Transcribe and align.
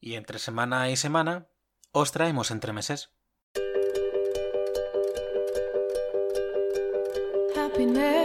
Y 0.00 0.14
entre 0.14 0.38
semana 0.38 0.90
y 0.90 0.96
semana 0.96 1.48
os 1.92 2.12
traemos 2.12 2.50
entre 2.50 2.72
meses. 2.72 3.10
Happiness 7.56 8.17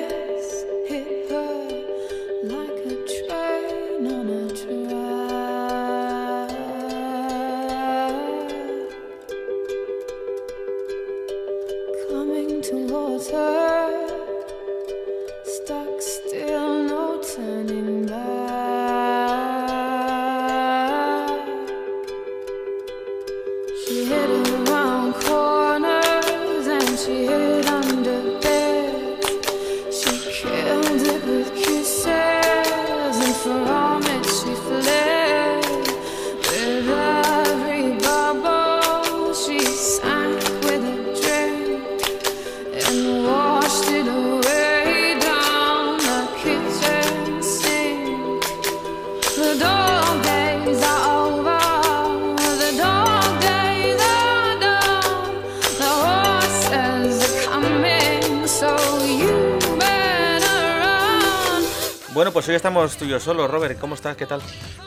pues 62.44 62.50
hoy 62.50 62.56
estamos 62.56 62.98
tú 62.98 63.06
y 63.06 63.08
yo 63.08 63.22
solos, 63.22 63.50
Robert. 63.50 63.80
¿Cómo 63.80 63.96
estás? 63.96 64.18
¿Qué 64.18 64.26
tal? 64.26 64.42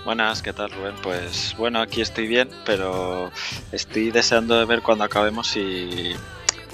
Buenas, 0.05 0.43
¿qué 0.43 0.53
tal 0.53 0.71
Rubén? 0.71 0.95
Pues 1.03 1.55
bueno, 1.57 1.81
aquí 1.81 2.03
estoy 2.03 2.27
bien, 2.27 2.51
pero 2.67 3.33
estoy 3.73 4.11
deseando 4.11 4.59
de 4.59 4.67
ver 4.67 4.83
cuando 4.83 5.05
acabemos 5.05 5.49
si 5.49 6.15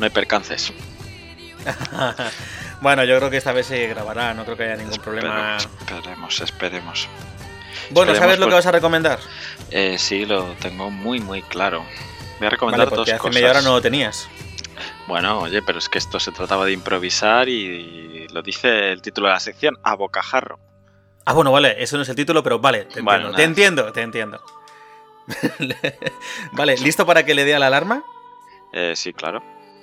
no 0.01 0.05
hay 0.05 0.11
percances. 0.11 0.73
bueno, 2.81 3.05
yo 3.05 3.17
creo 3.17 3.31
que 3.31 3.37
esta 3.37 3.53
vez 3.53 3.67
se 3.67 3.87
grabará, 3.87 4.35
no 4.35 4.45
creo 4.45 4.57
que 4.57 4.65
haya 4.65 4.75
ningún 4.75 4.99
problema. 4.99 5.57
Esperemos, 5.57 6.41
esperemos. 6.41 7.09
Bueno, 7.91 8.11
esperemos 8.11 8.19
¿sabes 8.19 8.39
lo 8.41 8.49
que 8.49 8.55
vas 8.55 8.67
a 8.67 8.73
recomendar? 8.73 9.21
Eh, 9.71 9.99
sí, 9.99 10.25
lo 10.25 10.55
tengo 10.55 10.91
muy, 10.91 11.21
muy 11.21 11.43
claro. 11.43 11.79
Voy 11.79 11.87
a 11.87 12.39
Vale, 12.41 12.51
recomendar 12.51 12.89
porque 12.89 12.97
dos 13.03 13.09
hace 13.09 13.19
cosas. 13.19 13.35
media 13.37 13.51
hora 13.51 13.63
no 13.63 13.71
lo 13.71 13.81
tenías. 13.81 14.29
Bueno, 15.07 15.43
oye, 15.43 15.63
pero 15.63 15.79
es 15.79 15.89
que 15.89 15.99
esto 15.99 16.19
se 16.19 16.33
trataba 16.33 16.67
de 16.67 16.73
improvisar 16.73 17.49
y 17.49 18.27
lo 18.33 18.43
dice 18.43 18.91
el 18.91 19.01
título 19.01 19.29
de 19.29 19.35
la 19.35 19.39
sección, 19.41 19.79
a 19.85 19.95
bocajarro. 19.95 20.72
Ah, 21.25 21.34
bueno, 21.34 21.53
vale, 21.53 21.81
eso 21.83 21.97
no 21.97 22.03
es 22.03 22.09
el 22.09 22.17
título, 22.17 22.42
pero 22.42 22.59
vale, 22.59 22.81
te 22.81 23.01
entiendo, 23.01 23.05
Bueno, 23.05 23.33
te 23.33 23.45
entiendo, 23.45 23.92
te 23.92 24.03
entiendo. 24.03 24.42
vale, 26.53 26.77
¿listo 26.79 27.06
para 27.06 27.25
que 27.25 27.34
le 27.34 27.45
dé 27.45 27.55
a 27.55 27.59
la 27.59 27.69
alarma? 27.69 28.05
Eh, 28.73 28.95
sí, 28.97 29.12
claro. 29.12 29.42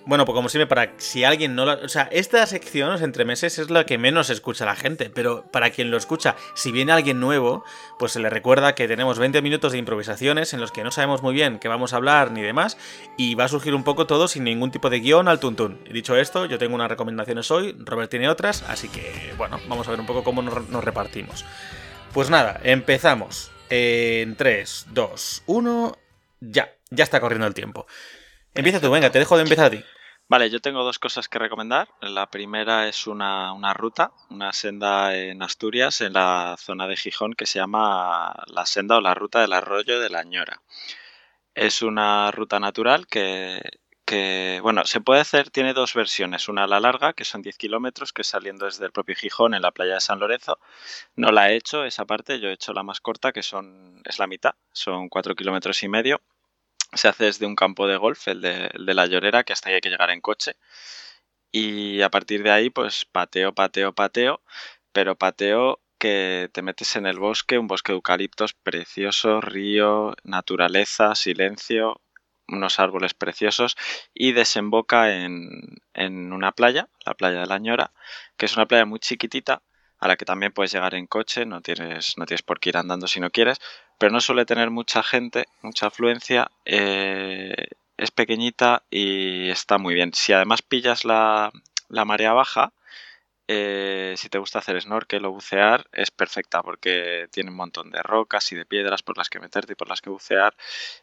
Bueno, 0.10 0.26
pues 0.26 0.36
como 0.36 0.50
siempre, 0.50 0.66
para 0.66 0.92
si 0.98 1.24
alguien 1.24 1.54
no 1.54 1.66
lo... 1.66 1.74
O 1.86 1.88
sea, 1.88 2.10
esta 2.12 2.44
sección, 2.48 2.90
los 2.90 3.04
entremeses, 3.04 3.60
es 3.60 3.70
la 3.70 3.86
que 3.86 4.00
menos 4.00 4.32
escucha 4.32 4.66
la 4.66 4.76
gente, 4.76 5.12
pero 5.12 5.44
para 5.52 5.70
quien 5.70 5.92
lo 5.92 5.98
escucha, 5.98 6.36
si 6.56 6.72
viene 6.72 6.92
alguien 6.92 7.20
nuevo, 7.20 7.64
pues 8.00 8.14
se 8.14 8.20
le 8.20 8.32
recuerda 8.32 8.74
que 8.74 8.88
tenemos 8.88 9.20
20 9.20 9.44
minutos 9.44 9.72
de 9.72 9.78
improvisaciones 9.78 10.52
en 10.56 10.62
los 10.62 10.72
que 10.72 10.84
no 10.84 10.90
sabemos 10.90 11.22
muy 11.22 11.36
bien 11.36 11.60
qué 11.60 11.68
vamos 11.68 11.94
a 11.94 11.98
hablar 11.98 12.32
ni 12.32 12.42
demás, 12.42 12.76
y 13.18 13.36
va 13.36 13.44
a 13.44 13.50
surgir 13.50 13.76
un 13.76 13.84
poco 13.84 14.08
todo 14.08 14.28
sin 14.28 14.46
ningún 14.46 14.72
tipo 14.72 14.90
de 14.90 15.00
guion 15.00 15.28
al 15.28 15.40
tuntún. 15.40 15.80
Dicho 15.92 16.18
esto, 16.18 16.48
yo 16.48 16.58
tengo 16.58 16.74
unas 16.74 16.90
recomendaciones 16.90 17.52
hoy, 17.52 17.76
Robert 17.78 18.10
tiene 18.10 18.30
otras, 18.30 18.64
así 18.64 18.90
que, 18.90 19.36
bueno, 19.38 19.60
vamos 19.68 19.88
a 19.88 19.92
ver 19.92 20.00
un 20.00 20.08
poco 20.08 20.24
cómo 20.24 20.42
nos, 20.42 20.70
nos 20.70 20.84
repartimos. 20.84 21.46
Pues 22.14 22.32
nada, 22.32 22.60
empezamos. 22.64 23.52
En 23.70 24.36
3, 24.36 24.88
2, 24.90 25.44
1, 25.46 25.98
ya, 26.40 26.74
ya 26.90 27.04
está 27.04 27.20
corriendo 27.20 27.46
el 27.46 27.54
tiempo. 27.54 27.86
Empieza 28.56 28.82
tú, 28.82 28.90
venga, 28.90 29.12
te 29.12 29.20
dejo 29.20 29.38
de 29.38 29.44
empezar 29.44 29.68
a 29.68 29.70
ti. 29.70 29.84
Vale, 30.30 30.52
yo 30.52 30.62
tengo 30.62 30.84
dos 30.84 31.00
cosas 31.00 31.28
que 31.28 31.40
recomendar. 31.40 31.90
La 32.02 32.30
primera 32.30 32.88
es 32.88 33.08
una, 33.08 33.52
una 33.52 33.74
ruta, 33.74 34.12
una 34.30 34.54
senda 34.54 35.16
en 35.18 35.42
Asturias, 35.42 36.02
en 36.02 36.14
la 36.14 36.56
zona 36.60 36.88
de 36.88 36.96
Gijón, 36.98 37.34
que 37.34 37.48
se 37.48 37.58
llama 37.58 38.36
la 38.46 38.68
senda 38.68 38.98
o 38.98 39.02
la 39.02 39.16
ruta 39.16 39.42
del 39.42 39.54
arroyo 39.54 40.00
de 40.00 40.10
la 40.12 40.24
Ñora. 40.24 40.62
Es 41.56 41.82
una 41.82 42.30
ruta 42.32 42.60
natural 42.60 43.08
que, 43.08 43.60
que, 44.06 44.60
bueno, 44.62 44.86
se 44.86 45.02
puede 45.02 45.22
hacer, 45.22 45.50
tiene 45.50 45.74
dos 45.74 45.96
versiones. 45.96 46.48
Una 46.48 46.68
la 46.68 46.80
larga, 46.80 47.14
que 47.14 47.26
son 47.26 47.42
10 47.42 47.58
kilómetros, 47.58 48.14
que 48.14 48.24
saliendo 48.24 48.66
desde 48.66 48.86
el 48.86 48.92
propio 48.92 49.16
Gijón, 49.16 49.56
en 49.56 49.64
la 49.64 49.72
playa 49.72 49.96
de 49.96 50.02
San 50.02 50.20
Lorenzo. 50.20 50.60
No 51.16 51.32
la 51.32 51.52
he 51.52 51.56
hecho, 51.56 51.86
esa 51.86 52.06
parte, 52.06 52.40
yo 52.40 52.50
he 52.50 52.54
hecho 52.54 52.74
la 52.74 52.84
más 52.84 53.02
corta, 53.02 53.32
que 53.32 53.42
son, 53.42 54.02
es 54.06 54.20
la 54.20 54.28
mitad, 54.28 54.54
son 54.74 55.10
4 55.10 55.36
kilómetros 55.36 55.82
y 55.82 55.90
medio 55.90 56.22
se 56.94 57.08
hace 57.08 57.26
desde 57.26 57.46
un 57.46 57.56
campo 57.56 57.88
de 57.88 57.98
golf, 57.98 58.28
el 58.28 58.42
de, 58.42 58.72
la 58.74 59.06
llorera, 59.06 59.44
que 59.44 59.54
hasta 59.54 59.70
ahí 59.70 59.76
hay 59.76 59.82
que 59.82 59.90
llegar 59.90 60.10
en 60.10 60.22
coche. 60.22 60.56
Y 61.52 62.02
a 62.02 62.10
partir 62.10 62.44
de 62.44 62.52
ahí, 62.52 62.70
pues 62.70 63.06
pateo, 63.06 63.54
pateo, 63.54 63.94
pateo, 63.94 64.42
pero 64.92 65.16
pateo 65.18 65.82
que 66.00 66.50
te 66.54 66.62
metes 66.62 66.96
en 66.96 67.06
el 67.06 67.20
bosque, 67.20 67.58
un 67.58 67.68
bosque 67.68 67.92
de 67.92 67.98
eucaliptos 67.98 68.54
precioso, 68.54 69.42
río, 69.42 70.16
naturaleza, 70.24 71.16
silencio, 71.16 72.02
unos 72.48 72.80
árboles 72.80 73.14
preciosos 73.14 73.76
y 74.14 74.32
desemboca 74.34 75.16
en, 75.16 75.82
en 75.94 76.34
una 76.34 76.52
playa, 76.54 76.90
la 77.06 77.16
playa 77.16 77.42
de 77.42 77.48
la 77.48 77.60
Ñora, 77.60 77.94
que 78.38 78.46
es 78.46 78.56
una 78.56 78.68
playa 78.68 78.86
muy 78.86 79.00
chiquitita 79.00 79.62
a 80.00 80.08
la 80.08 80.16
que 80.16 80.26
también 80.26 80.52
puedes 80.54 80.72
llegar 80.72 80.96
en 80.96 81.08
coche, 81.08 81.46
no 81.46 81.62
tienes, 81.62 82.18
no 82.18 82.26
tienes 82.26 82.42
por 82.42 82.60
qué 82.60 82.70
ir 82.70 82.78
andando 82.78 83.08
si 83.08 83.20
no 83.20 83.30
quieres, 83.32 83.60
pero 83.98 84.12
no 84.12 84.22
suele 84.22 84.46
tener 84.46 84.70
mucha 84.70 85.04
gente, 85.04 85.46
mucha 85.62 85.88
afluencia, 85.88 86.50
eh, 86.66 87.68
es 87.98 88.12
pequeñita 88.12 88.84
y 88.90 89.50
está 89.50 89.78
muy 89.78 89.94
bien. 89.94 90.14
Si 90.14 90.32
además 90.32 90.62
pillas 90.62 91.04
la, 91.04 91.52
la 91.90 92.06
marea 92.06 92.32
baja, 92.34 92.72
eh, 93.52 94.14
si 94.16 94.30
te 94.30 94.38
gusta 94.38 94.60
hacer 94.60 94.80
snorkel 94.80 95.26
o 95.26 95.32
bucear, 95.32 95.88
es 95.92 96.12
perfecta 96.12 96.62
porque 96.62 97.28
tiene 97.32 97.50
un 97.50 97.56
montón 97.56 97.90
de 97.90 98.02
rocas 98.04 98.52
y 98.52 98.56
de 98.56 98.66
piedras 98.66 99.02
por 99.02 99.18
las 99.18 99.28
que 99.30 99.40
meterte 99.40 99.74
y 99.74 99.76
por 99.76 99.90
las 99.90 100.02
que 100.02 100.12
bucear 100.12 100.54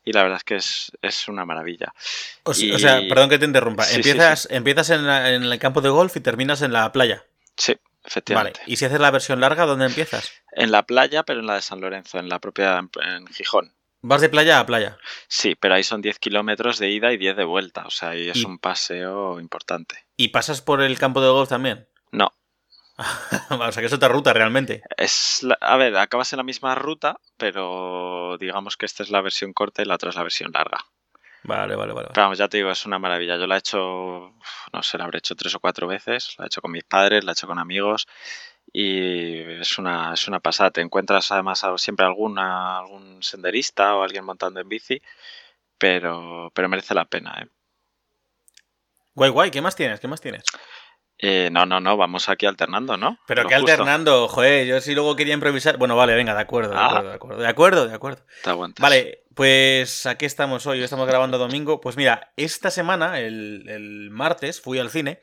y 0.05 0.13
la 0.13 0.23
verdad 0.23 0.37
es 0.39 0.45
que 0.45 0.55
es, 0.57 0.93
es 1.03 1.27
una 1.29 1.45
maravilla. 1.45 1.93
O, 2.45 2.53
s- 2.53 2.65
Y- 2.67 2.73
o 2.73 2.79
sea, 2.79 3.01
perdón 3.09 3.31
que 3.31 3.39
te 3.41 3.47
interrumpa. 3.47 3.83
Sí, 3.83 3.91
sí, 3.95 3.97
empiezas 3.97 4.49
empiezas 4.51 4.91
en, 4.91 5.07
la- 5.07 5.33
en 5.35 5.43
el 5.43 5.59
campo 5.59 5.81
de 5.81 5.89
golf 5.89 6.17
y 6.17 6.21
terminas 6.21 6.63
en 6.63 6.73
la 6.73 6.93
playa. 6.93 7.25
Sí, 7.57 7.77
Vale. 8.07 8.11
efectivamente. 8.51 8.61
Y 8.67 8.77
si 8.77 8.85
haces 8.85 9.01
la 9.01 9.11
versión 9.11 9.41
larga, 9.41 9.67
¿dónde 9.67 9.87
empiezas? 9.87 10.33
En 10.53 10.71
la 10.71 10.85
playa, 10.85 11.23
pero 11.25 11.41
en 11.41 11.47
la 11.47 11.55
de 11.57 11.63
San 11.63 11.81
Lorenzo, 11.81 12.19
en 12.19 12.29
la 12.29 12.39
propia 12.39 12.79
en- 12.79 12.91
en 13.03 13.27
Gijón. 13.27 13.75
Vas 14.03 14.21
de 14.21 14.29
playa 14.29 14.61
a 14.61 14.67
playa. 14.67 14.99
Sí, 15.27 15.55
pero 15.57 15.75
ahí 15.75 15.83
son 15.83 16.01
10 16.03 16.19
kilómetros 16.19 16.79
de 16.79 16.91
ida 16.91 17.13
y 17.13 17.17
10 17.17 17.37
de 17.37 17.45
vuelta, 17.45 17.85
o 17.87 17.91
sea, 17.91 18.11
ahí 18.11 18.29
es 18.29 18.37
Y- 18.37 18.45
un 18.45 18.59
paseo 18.59 19.41
importante. 19.41 20.07
¿Y 20.17 20.29
pasas 20.29 20.61
por 20.63 20.81
el 20.83 20.99
campo 20.99 21.21
de 21.21 21.29
golf 21.29 21.49
también? 21.49 21.89
No, 22.13 22.33
o 23.51 23.73
sea, 23.73 23.81
que 23.81 23.87
es 23.87 23.93
otra 23.93 24.09
ruta 24.09 24.33
realmente. 24.33 24.83
es 24.97 25.43
la- 25.43 25.59
a 25.61 25.77
ver, 25.77 25.97
acabas 25.97 26.33
en 26.33 26.37
la 26.39 26.43
misma 26.45 26.75
ruta, 26.75 27.19
pero 27.37 28.37
digamos 28.39 28.77
que 28.77 28.87
esta 28.87 29.03
es 29.03 29.11
la 29.11 29.21
versión 29.21 29.53
corta 29.53 29.83
y 29.83 29.87
la 29.87 29.95
otra 29.97 30.11
es 30.11 30.17
la 30.17 30.23
versión 30.23 30.53
larga. 30.53 30.79
Vale, 31.45 31.77
vale, 31.77 31.93
vale. 31.93 32.09
Pero 32.13 32.23
vamos, 32.25 32.39
ya 32.39 32.49
te 32.49 32.57
digo, 32.57 32.71
es 32.71 32.85
una 32.87 32.99
maravilla. 32.99 33.37
Yo 33.37 33.47
la 33.47 33.55
he 33.55 33.59
hecho, 33.59 33.79
no 34.73 34.83
sé, 34.83 34.99
la 34.99 35.05
habré 35.05 35.19
hecho 35.19 35.35
tres 35.37 35.55
o 35.55 35.61
cuatro 35.61 35.87
veces. 35.87 36.35
La 36.39 36.45
he 36.45 36.47
hecho 36.47 36.61
con 36.61 36.73
mis 36.73 36.85
padres, 36.85 37.23
la 37.25 37.33
he 37.33 37.35
hecho 37.35 37.47
con 37.47 37.59
amigos 37.59 38.07
y 38.73 39.39
es 39.61 39.79
una, 39.79 40.13
es 40.15 40.27
una 40.27 40.41
pasada. 40.41 40.71
Te 40.71 40.81
encuentras 40.81 41.31
además 41.31 41.65
siempre 41.77 42.05
alguna, 42.05 42.79
algún 42.79 43.23
senderista 43.23 43.95
o 43.95 44.03
alguien 44.03 44.25
montando 44.25 44.61
en 44.61 44.69
bici, 44.69 45.01
pero, 45.79 46.51
pero 46.53 46.69
merece 46.69 46.95
la 46.95 47.05
pena. 47.05 47.37
¿eh? 47.43 47.47
Guay, 49.15 49.31
guay, 49.31 49.51
¿qué 49.51 49.61
más 49.63 49.77
tienes? 49.77 50.01
¿Qué 50.01 50.09
más 50.09 50.21
tienes? 50.21 50.43
Eh, 51.19 51.49
no, 51.51 51.65
no, 51.65 51.81
no, 51.81 51.97
vamos 51.97 52.29
aquí 52.29 52.45
alternando, 52.45 52.99
¿no? 52.99 53.19
Pero 53.27 53.45
Lo 53.45 53.49
que 53.49 53.55
justo. 53.57 53.71
alternando, 53.73 54.29
joder, 54.29 54.67
yo 54.67 54.81
si 54.83 54.95
luego 54.95 55.17
quería 55.17 55.33
improvisar. 55.33 55.79
Bueno, 55.79 55.97
vale, 55.97 56.15
venga, 56.15 56.35
de 56.35 56.41
acuerdo, 56.43 56.73
de 56.73 56.77
Ah. 56.79 56.87
acuerdo, 56.89 57.09
de 57.09 57.15
acuerdo, 57.15 57.39
de 57.41 57.49
acuerdo, 57.49 57.87
de 57.89 57.95
acuerdo. 57.95 58.23
Te 58.43 58.51
aguantas. 58.51 58.83
Vale, 58.83 59.21
pues 59.37 60.07
aquí 60.07 60.25
estamos 60.25 60.67
hoy, 60.67 60.83
estamos 60.83 61.07
grabando 61.07 61.37
domingo. 61.39 61.81
Pues 61.81 61.97
mira, 61.97 62.33
esta 62.37 62.71
semana, 62.71 63.21
el, 63.21 63.69
el 63.69 64.11
martes, 64.11 64.61
fui 64.61 64.79
al 64.79 64.91
cine 64.91 65.21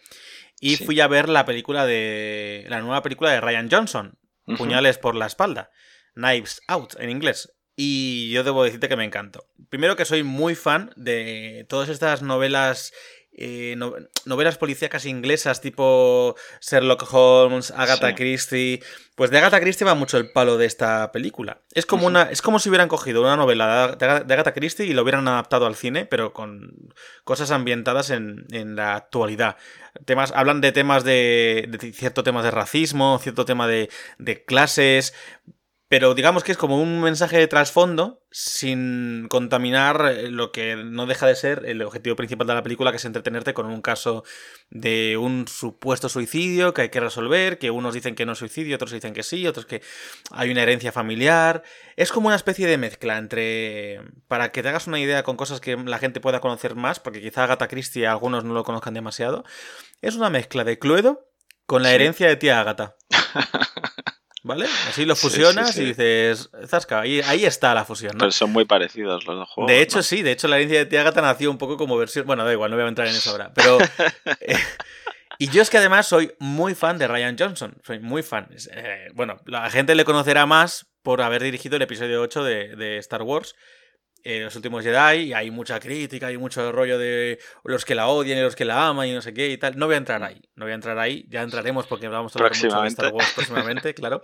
y 0.62 0.78
Sí. 0.78 0.86
fui 0.86 1.02
a 1.02 1.08
ver 1.08 1.28
la 1.28 1.46
película 1.46 1.86
de. 1.86 2.66
la 2.70 2.80
nueva 2.80 3.02
película 3.02 3.32
de 3.32 3.42
Ryan 3.42 3.70
Johnson. 3.70 4.18
Puñales 4.58 4.98
por 4.98 5.16
la 5.16 5.26
espalda. 5.26 5.72
Knives 6.14 6.62
Out 6.68 6.94
en 7.00 7.10
inglés. 7.10 7.52
Y 7.76 8.30
yo 8.32 8.44
debo 8.44 8.64
decirte 8.64 8.88
que 8.88 8.96
me 8.96 9.04
encantó. 9.04 9.48
Primero 9.70 9.96
que 9.96 10.06
soy 10.06 10.22
muy 10.22 10.54
fan 10.54 10.92
de 10.96 11.66
todas 11.68 11.90
estas 11.90 12.22
novelas 12.22 12.94
eh, 13.36 13.76
no- 13.78 13.94
novelas 14.26 14.58
policíacas 14.58 15.06
inglesas 15.06 15.60
tipo 15.62 16.36
Sherlock 16.62 17.06
Holmes, 17.12 17.72
Agatha 17.72 18.10
Sí. 18.10 18.16
Christie. 18.16 18.84
Pues 19.16 19.30
de 19.30 19.38
Agatha 19.38 19.60
Christie 19.60 19.86
va 19.86 19.94
mucho 19.94 20.18
el 20.18 20.32
palo 20.32 20.58
de 20.58 20.66
esta 20.66 21.12
película. 21.12 21.62
Es 21.74 21.86
como, 21.86 22.08
una, 22.08 22.24
es 22.24 22.42
como 22.42 22.58
si 22.60 22.70
hubieran 22.70 22.88
cogido 22.88 23.22
una 23.22 23.36
novela 23.36 23.96
de 23.96 24.06
Agatha 24.34 24.54
Christie 24.54 24.86
y 24.88 24.94
lo 24.94 25.04
hubieran 25.04 25.28
adaptado 25.28 25.66
al 25.68 25.76
cine, 25.76 26.06
pero 26.06 26.34
con 26.34 26.94
cosas 27.24 27.52
ambientadas 27.52 28.10
en, 28.10 28.46
en 28.52 28.76
la 28.76 28.96
actualidad. 28.96 29.58
Temas, 30.06 30.32
hablan 30.36 30.62
de 30.62 30.72
temas 30.72 31.04
de, 31.04 31.66
de 31.70 31.92
cierto 31.94 32.24
tema 32.24 32.42
de 32.42 32.50
racismo, 32.52 33.20
cierto 33.22 33.46
tema 33.46 33.68
de, 33.68 33.90
de 34.18 34.44
clases, 34.44 35.14
pero 35.94 36.16
digamos 36.16 36.44
que 36.44 36.52
es 36.52 36.58
como 36.58 36.82
un 36.82 37.02
mensaje 37.02 37.38
de 37.38 37.46
trasfondo 37.46 38.26
sin 38.32 39.28
contaminar 39.30 40.04
eh, 40.12 40.32
lo 40.32 40.52
que 40.52 40.76
no 40.76 41.06
deja 41.06 41.28
de 41.28 41.36
ser 41.36 41.68
el 41.68 41.84
objetivo 41.84 42.16
principal 42.16 42.48
de 42.48 42.56
la 42.56 42.64
película, 42.64 42.90
que 42.90 42.98
es 42.98 43.06
entretenerte 43.06 43.54
con 43.54 43.68
un 43.68 43.80
caso 43.84 44.24
de 44.72 45.18
un 45.18 45.48
supuesto 45.48 46.10
suicidio 46.10 46.74
que 46.74 46.82
hay 46.82 46.90
que 46.90 47.00
resolver, 47.00 47.60
que 47.60 47.70
unos 47.70 47.94
dicen 47.94 48.16
que 48.16 48.26
no 48.26 48.32
es 48.32 48.40
suicidio, 48.40 48.74
otros 48.78 48.92
dicen 48.92 49.14
que 49.14 49.22
sí, 49.22 49.46
otros 49.46 49.68
que 49.68 49.84
hay 50.32 50.50
una 50.50 50.64
herencia 50.64 50.92
familiar. 50.92 51.62
Es 51.96 52.12
como 52.12 52.26
una 52.26 52.38
especie 52.38 52.66
de 52.66 52.80
mezcla 52.80 53.20
entre... 53.20 54.02
Para 54.28 54.52
que 54.52 54.64
te 54.64 54.70
hagas 54.70 54.88
una 54.88 55.00
idea 55.00 55.22
con 55.22 55.38
cosas 55.38 55.62
que 55.62 55.78
la 55.78 56.00
gente 56.00 56.20
pueda 56.20 56.42
conocer 56.42 56.74
más, 56.74 57.00
porque 57.00 57.22
quizá 57.22 57.44
Agatha 57.44 57.68
Christie 57.68 58.08
algunos 58.08 58.44
no 58.44 58.56
lo 58.56 58.64
conozcan 58.64 58.96
demasiado, 58.96 59.44
es 60.02 60.16
una 60.16 60.32
mezcla 60.32 60.64
de 60.64 60.80
Cluedo 60.80 61.30
con 61.68 61.84
la 61.84 61.94
herencia 61.94 62.28
de 62.28 62.36
tía 62.36 62.60
Agatha. 62.60 62.96
¿Vale? 64.44 64.66
Así 64.90 65.06
lo 65.06 65.16
Sí, 65.16 65.22
sí, 65.22 65.28
fusionas 65.30 65.78
y 65.78 65.86
dices, 65.86 66.50
zasca, 66.68 67.00
ahí, 67.00 67.22
ahí 67.22 67.46
está 67.46 67.74
la 67.74 67.86
fusión, 67.86 68.12
¿no? 68.14 68.20
Pero 68.20 68.32
son 68.34 68.52
muy 68.52 68.66
parecidos 68.66 69.26
los 69.26 69.38
dos 69.38 69.50
juegos. 69.50 69.72
De 69.72 69.82
hecho, 69.82 69.98
¿no? 70.00 70.04
sí, 70.04 70.22
de 70.22 70.34
hecho 70.34 70.50
la 70.50 70.58
herencia 70.58 70.80
de 70.80 70.86
tía 70.86 71.00
Agatha 71.00 71.22
nació 71.22 71.50
un 71.50 71.58
poco 71.58 71.78
como 71.78 71.98
versión. 71.98 72.28
Bueno, 72.28 72.44
da 72.44 72.52
igual, 72.52 72.70
no 72.70 72.76
voy 72.76 72.86
a 72.86 72.90
entrar 72.90 73.08
en 73.08 73.16
eso 73.16 73.32
ahora. 73.32 73.54
Pero. 73.54 73.78
eh, 74.42 74.58
y 75.40 75.48
yo 75.50 75.62
es 75.62 75.70
que 75.70 75.78
además 75.78 76.08
soy 76.08 76.34
muy 76.40 76.76
fan 76.76 76.98
de 76.98 77.08
Ryan 77.08 77.38
Johnson. 77.40 77.76
Soy 77.86 78.00
muy 78.00 78.22
fan. 78.22 78.50
Eh, 78.72 79.08
bueno, 79.14 79.40
la 79.46 79.70
gente 79.70 79.96
le 79.96 80.04
conocerá 80.04 80.46
más 80.46 80.88
por 81.02 81.22
haber 81.22 81.42
dirigido 81.42 81.78
el 81.78 81.82
episodio 81.82 82.22
8 82.22 82.44
de, 82.44 82.76
de 82.76 82.98
Star 82.98 83.22
Wars. 83.22 83.56
Eh, 84.24 84.40
los 84.40 84.56
últimos 84.56 84.84
Jedi, 84.84 85.24
y 85.24 85.34
hay 85.34 85.52
mucha 85.52 85.80
crítica, 85.80 86.28
hay 86.28 86.38
mucho 86.38 86.72
rollo 86.72 86.98
de 86.98 87.40
los 87.66 87.84
que 87.86 87.94
la 87.96 88.08
odian 88.08 88.38
y 88.38 88.42
los 88.42 88.56
que 88.56 88.64
la 88.66 88.88
aman 88.88 89.08
y 89.08 89.14
no 89.14 89.22
sé 89.22 89.34
qué 89.34 89.50
y 89.50 89.58
tal. 89.58 89.78
No 89.78 89.86
voy 89.88 89.96
a 89.96 89.98
entrar 89.98 90.24
ahí, 90.24 90.42
no 90.56 90.66
voy 90.66 90.72
a 90.72 90.76
entrar 90.76 90.98
ahí, 90.98 91.26
ya 91.30 91.42
entraremos 91.42 91.88
porque 91.88 92.08
vamos 92.08 92.36
a 92.36 92.40
hablar 92.40 92.54
mucho 92.56 92.82
de 92.82 92.88
Star. 92.88 93.12
Wars 93.14 93.32
próximamente, 93.36 93.94
claro. 93.94 94.22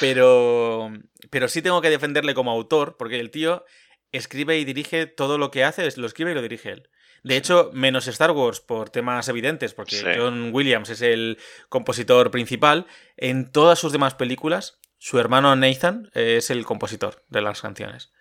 Pero, 0.00 0.92
pero 1.30 1.48
sí 1.48 1.62
tengo 1.62 1.80
que 1.80 1.90
defenderle 1.90 2.34
como 2.34 2.50
autor, 2.50 2.96
porque 2.98 3.18
el 3.18 3.30
tío 3.30 3.64
escribe 4.12 4.58
y 4.58 4.64
dirige 4.64 5.06
todo 5.06 5.38
lo 5.38 5.50
que 5.50 5.64
hace, 5.64 5.86
es- 5.86 5.96
lo 5.98 6.06
escribe 6.06 6.32
y 6.32 6.34
lo 6.34 6.42
dirige 6.42 6.70
él. 6.70 6.88
De 7.22 7.36
hecho, 7.36 7.70
menos 7.72 8.06
Star 8.06 8.30
Wars 8.30 8.60
por 8.60 8.90
temas 8.90 9.28
evidentes, 9.28 9.74
porque 9.74 9.96
Sí. 9.96 10.06
John 10.16 10.50
Williams 10.52 10.90
es 10.90 11.02
el 11.02 11.38
compositor 11.68 12.30
principal, 12.30 12.86
en 13.16 13.50
todas 13.50 13.78
sus 13.80 13.90
demás 13.92 14.14
películas, 14.14 14.78
su 14.98 15.18
hermano 15.18 15.54
Nathan 15.56 16.10
es 16.14 16.50
el 16.50 16.64
compositor 16.64 17.24
de 17.28 17.42
las 17.42 17.60
canciones. 17.60 18.12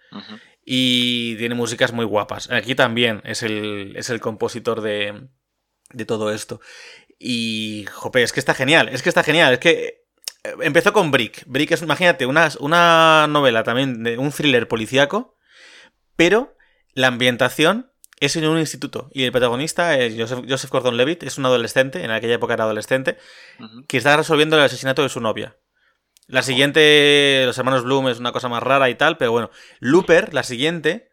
Y 0.63 1.35
tiene 1.35 1.55
músicas 1.55 1.91
muy 1.91 2.05
guapas. 2.05 2.49
Aquí 2.49 2.73
también 2.75 3.21
es 3.25 3.43
el, 3.43 3.93
es 3.95 4.09
el 4.09 4.19
compositor 4.19 4.81
de, 4.81 5.27
de 5.91 6.05
todo 6.05 6.31
esto. 6.31 6.61
Y, 7.19 7.85
jope, 7.91 8.23
es 8.23 8.33
que 8.33 8.39
está 8.39 8.53
genial, 8.53 8.89
es 8.89 9.01
que 9.01 9.09
está 9.09 9.23
genial, 9.23 9.53
es 9.53 9.59
que 9.59 10.05
eh, 10.43 10.53
empezó 10.61 10.93
con 10.93 11.11
Brick. 11.11 11.43
Brick 11.47 11.71
es, 11.71 11.81
imagínate, 11.81 12.25
una, 12.25 12.49
una 12.59 13.27
novela 13.29 13.63
también 13.63 14.03
de 14.03 14.17
un 14.17 14.31
thriller 14.31 14.67
policíaco, 14.67 15.37
pero 16.15 16.55
la 16.93 17.07
ambientación 17.07 17.91
es 18.19 18.35
en 18.35 18.47
un 18.47 18.57
instituto. 18.57 19.09
Y 19.13 19.23
el 19.23 19.31
protagonista 19.31 19.97
es 19.97 20.15
Joseph, 20.17 20.45
Joseph 20.47 20.71
Gordon-Levitt, 20.71 21.23
es 21.23 21.37
un 21.37 21.45
adolescente, 21.45 22.03
en 22.03 22.11
aquella 22.11 22.35
época 22.35 22.53
era 22.53 22.63
adolescente, 22.63 23.17
que 23.87 23.97
está 23.97 24.15
resolviendo 24.15 24.57
el 24.57 24.63
asesinato 24.63 25.03
de 25.03 25.09
su 25.09 25.19
novia. 25.19 25.57
La 26.27 26.41
siguiente, 26.41 27.43
Los 27.45 27.57
Hermanos 27.57 27.83
Bloom, 27.83 28.07
es 28.09 28.19
una 28.19 28.31
cosa 28.31 28.49
más 28.49 28.63
rara 28.63 28.89
y 28.89 28.95
tal, 28.95 29.17
pero 29.17 29.31
bueno. 29.31 29.51
Looper, 29.79 30.33
la 30.33 30.43
siguiente, 30.43 31.09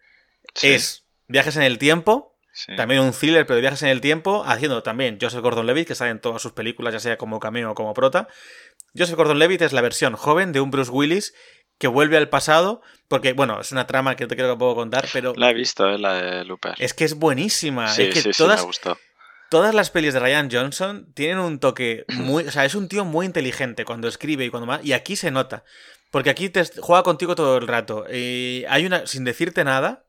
Sí, 0.54 0.68
es 0.68 1.06
viajes 1.28 1.56
en 1.56 1.62
el 1.62 1.78
tiempo, 1.78 2.36
sí. 2.52 2.74
también 2.76 3.00
un 3.00 3.12
thriller, 3.12 3.46
pero 3.46 3.54
de 3.56 3.60
viajes 3.62 3.82
en 3.82 3.88
el 3.88 4.00
tiempo, 4.00 4.42
haciendo 4.46 4.82
también 4.82 5.18
Joseph 5.20 5.40
Gordon-Levitt, 5.42 5.86
que 5.88 5.94
sale 5.94 6.10
en 6.10 6.20
todas 6.20 6.40
sus 6.42 6.52
películas, 6.52 6.92
ya 6.94 7.00
sea 7.00 7.16
como 7.16 7.40
cameo 7.40 7.70
o 7.70 7.74
como 7.74 7.94
prota. 7.94 8.28
Joseph 8.96 9.16
Gordon-Levitt 9.16 9.62
es 9.62 9.72
la 9.72 9.80
versión 9.80 10.14
joven 10.16 10.52
de 10.52 10.60
un 10.60 10.70
Bruce 10.70 10.90
Willis 10.90 11.34
que 11.78 11.88
vuelve 11.88 12.16
al 12.16 12.28
pasado, 12.28 12.80
porque, 13.08 13.32
bueno, 13.32 13.60
es 13.60 13.72
una 13.72 13.86
trama 13.86 14.14
que 14.14 14.24
no 14.24 14.28
te 14.28 14.36
creo 14.36 14.52
que 14.52 14.58
puedo 14.58 14.74
contar, 14.74 15.06
pero 15.12 15.32
La 15.36 15.50
he 15.50 15.54
visto, 15.54 15.88
eh, 15.88 15.98
la 15.98 16.14
de 16.14 16.44
Looper. 16.44 16.74
es 16.78 16.94
que 16.94 17.04
es 17.04 17.14
buenísima. 17.14 17.88
sí, 17.88 18.02
es 18.02 18.14
que 18.14 18.20
sí, 18.20 18.32
sí, 18.32 18.38
todas, 18.38 18.60
me 18.60 18.66
gustó. 18.66 18.98
Todas 19.52 19.74
las 19.74 19.90
pelis 19.90 20.14
de 20.14 20.20
Ryan 20.20 20.48
Johnson 20.50 21.12
tienen 21.14 21.38
un 21.38 21.58
toque 21.60 22.06
muy. 22.08 22.44
O 22.48 22.50
sea, 22.50 22.64
es 22.64 22.74
un 22.74 22.88
tío 22.88 23.04
muy 23.04 23.26
inteligente 23.26 23.84
cuando 23.84 24.08
escribe 24.08 24.44
y 24.46 24.50
cuando 24.50 24.66
más. 24.66 24.84
Y 24.84 24.94
aquí 24.94 25.14
se 25.14 25.30
nota. 25.30 25.62
Porque 26.10 26.30
aquí 26.30 26.48
te 26.48 26.64
juega 26.80 27.02
contigo 27.02 27.34
todo 27.34 27.58
el 27.58 27.68
rato. 27.68 28.06
Y 28.12 28.64
hay 28.68 28.86
una. 28.86 29.06
Sin 29.06 29.24
decirte 29.24 29.62
nada. 29.62 30.04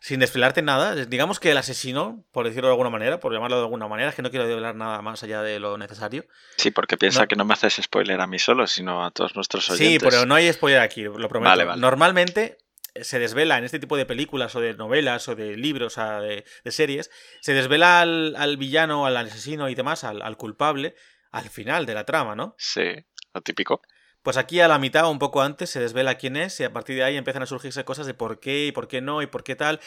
Sin 0.00 0.20
desfilarte 0.20 0.60
nada. 0.62 0.94
Digamos 1.06 1.40
que 1.40 1.50
el 1.50 1.56
asesino, 1.56 2.24
por 2.30 2.44
decirlo 2.46 2.68
de 2.68 2.72
alguna 2.74 2.90
manera, 2.90 3.20
por 3.20 3.32
llamarlo 3.32 3.56
de 3.56 3.62
alguna 3.62 3.88
manera, 3.88 4.10
es 4.10 4.14
que 4.14 4.22
no 4.22 4.30
quiero 4.30 4.44
hablar 4.52 4.76
nada 4.76 5.00
más 5.02 5.22
allá 5.22 5.40
de 5.42 5.58
lo 5.58 5.76
necesario. 5.78 6.26
Sí, 6.56 6.70
porque 6.70 6.96
piensa 6.96 7.22
No. 7.22 7.28
que 7.28 7.36
no 7.36 7.44
me 7.44 7.54
haces 7.54 7.80
spoiler 7.82 8.20
a 8.20 8.26
mí 8.26 8.38
solo, 8.38 8.66
sino 8.66 9.04
a 9.04 9.10
todos 9.10 9.34
nuestros 9.34 9.68
oyentes. 9.70 9.92
Sí, 9.92 9.98
pero 9.98 10.26
no 10.26 10.34
hay 10.34 10.52
spoiler 10.52 10.80
aquí, 10.80 11.02
lo 11.04 11.28
prometo. 11.28 11.48
Vale, 11.50 11.64
vale. 11.64 11.80
Normalmente 11.80 12.58
se 13.02 13.18
desvela 13.18 13.58
en 13.58 13.64
este 13.64 13.78
tipo 13.78 13.96
de 13.96 14.06
películas 14.06 14.54
o 14.56 14.60
de 14.60 14.74
novelas 14.74 15.28
o 15.28 15.34
de 15.34 15.56
libros, 15.56 15.94
o 15.94 15.96
sea, 15.96 16.20
de, 16.20 16.44
de 16.64 16.70
series, 16.70 17.10
se 17.40 17.54
desvela 17.54 18.00
al, 18.00 18.34
al 18.36 18.56
villano, 18.56 19.06
al 19.06 19.16
asesino 19.16 19.68
y 19.68 19.74
demás, 19.74 20.04
al, 20.04 20.22
al 20.22 20.36
culpable, 20.36 20.94
al 21.30 21.48
final 21.50 21.86
de 21.86 21.94
la 21.94 22.04
trama, 22.04 22.34
¿no? 22.34 22.54
Sí, 22.58 23.04
lo 23.32 23.40
típico. 23.40 23.82
Pues 24.22 24.38
aquí 24.38 24.60
a 24.60 24.68
la 24.68 24.78
mitad 24.78 25.04
o 25.04 25.10
un 25.10 25.18
poco 25.18 25.42
antes 25.42 25.68
se 25.68 25.80
desvela 25.80 26.14
quién 26.14 26.36
es 26.36 26.58
y 26.58 26.64
a 26.64 26.72
partir 26.72 26.96
de 26.96 27.04
ahí 27.04 27.16
empiezan 27.16 27.42
a 27.42 27.46
surgirse 27.46 27.84
cosas 27.84 28.06
de 28.06 28.14
por 28.14 28.40
qué 28.40 28.66
y 28.66 28.72
por 28.72 28.88
qué 28.88 29.02
no 29.02 29.20
y 29.20 29.26
por 29.26 29.44
qué 29.44 29.54
tal. 29.54 29.80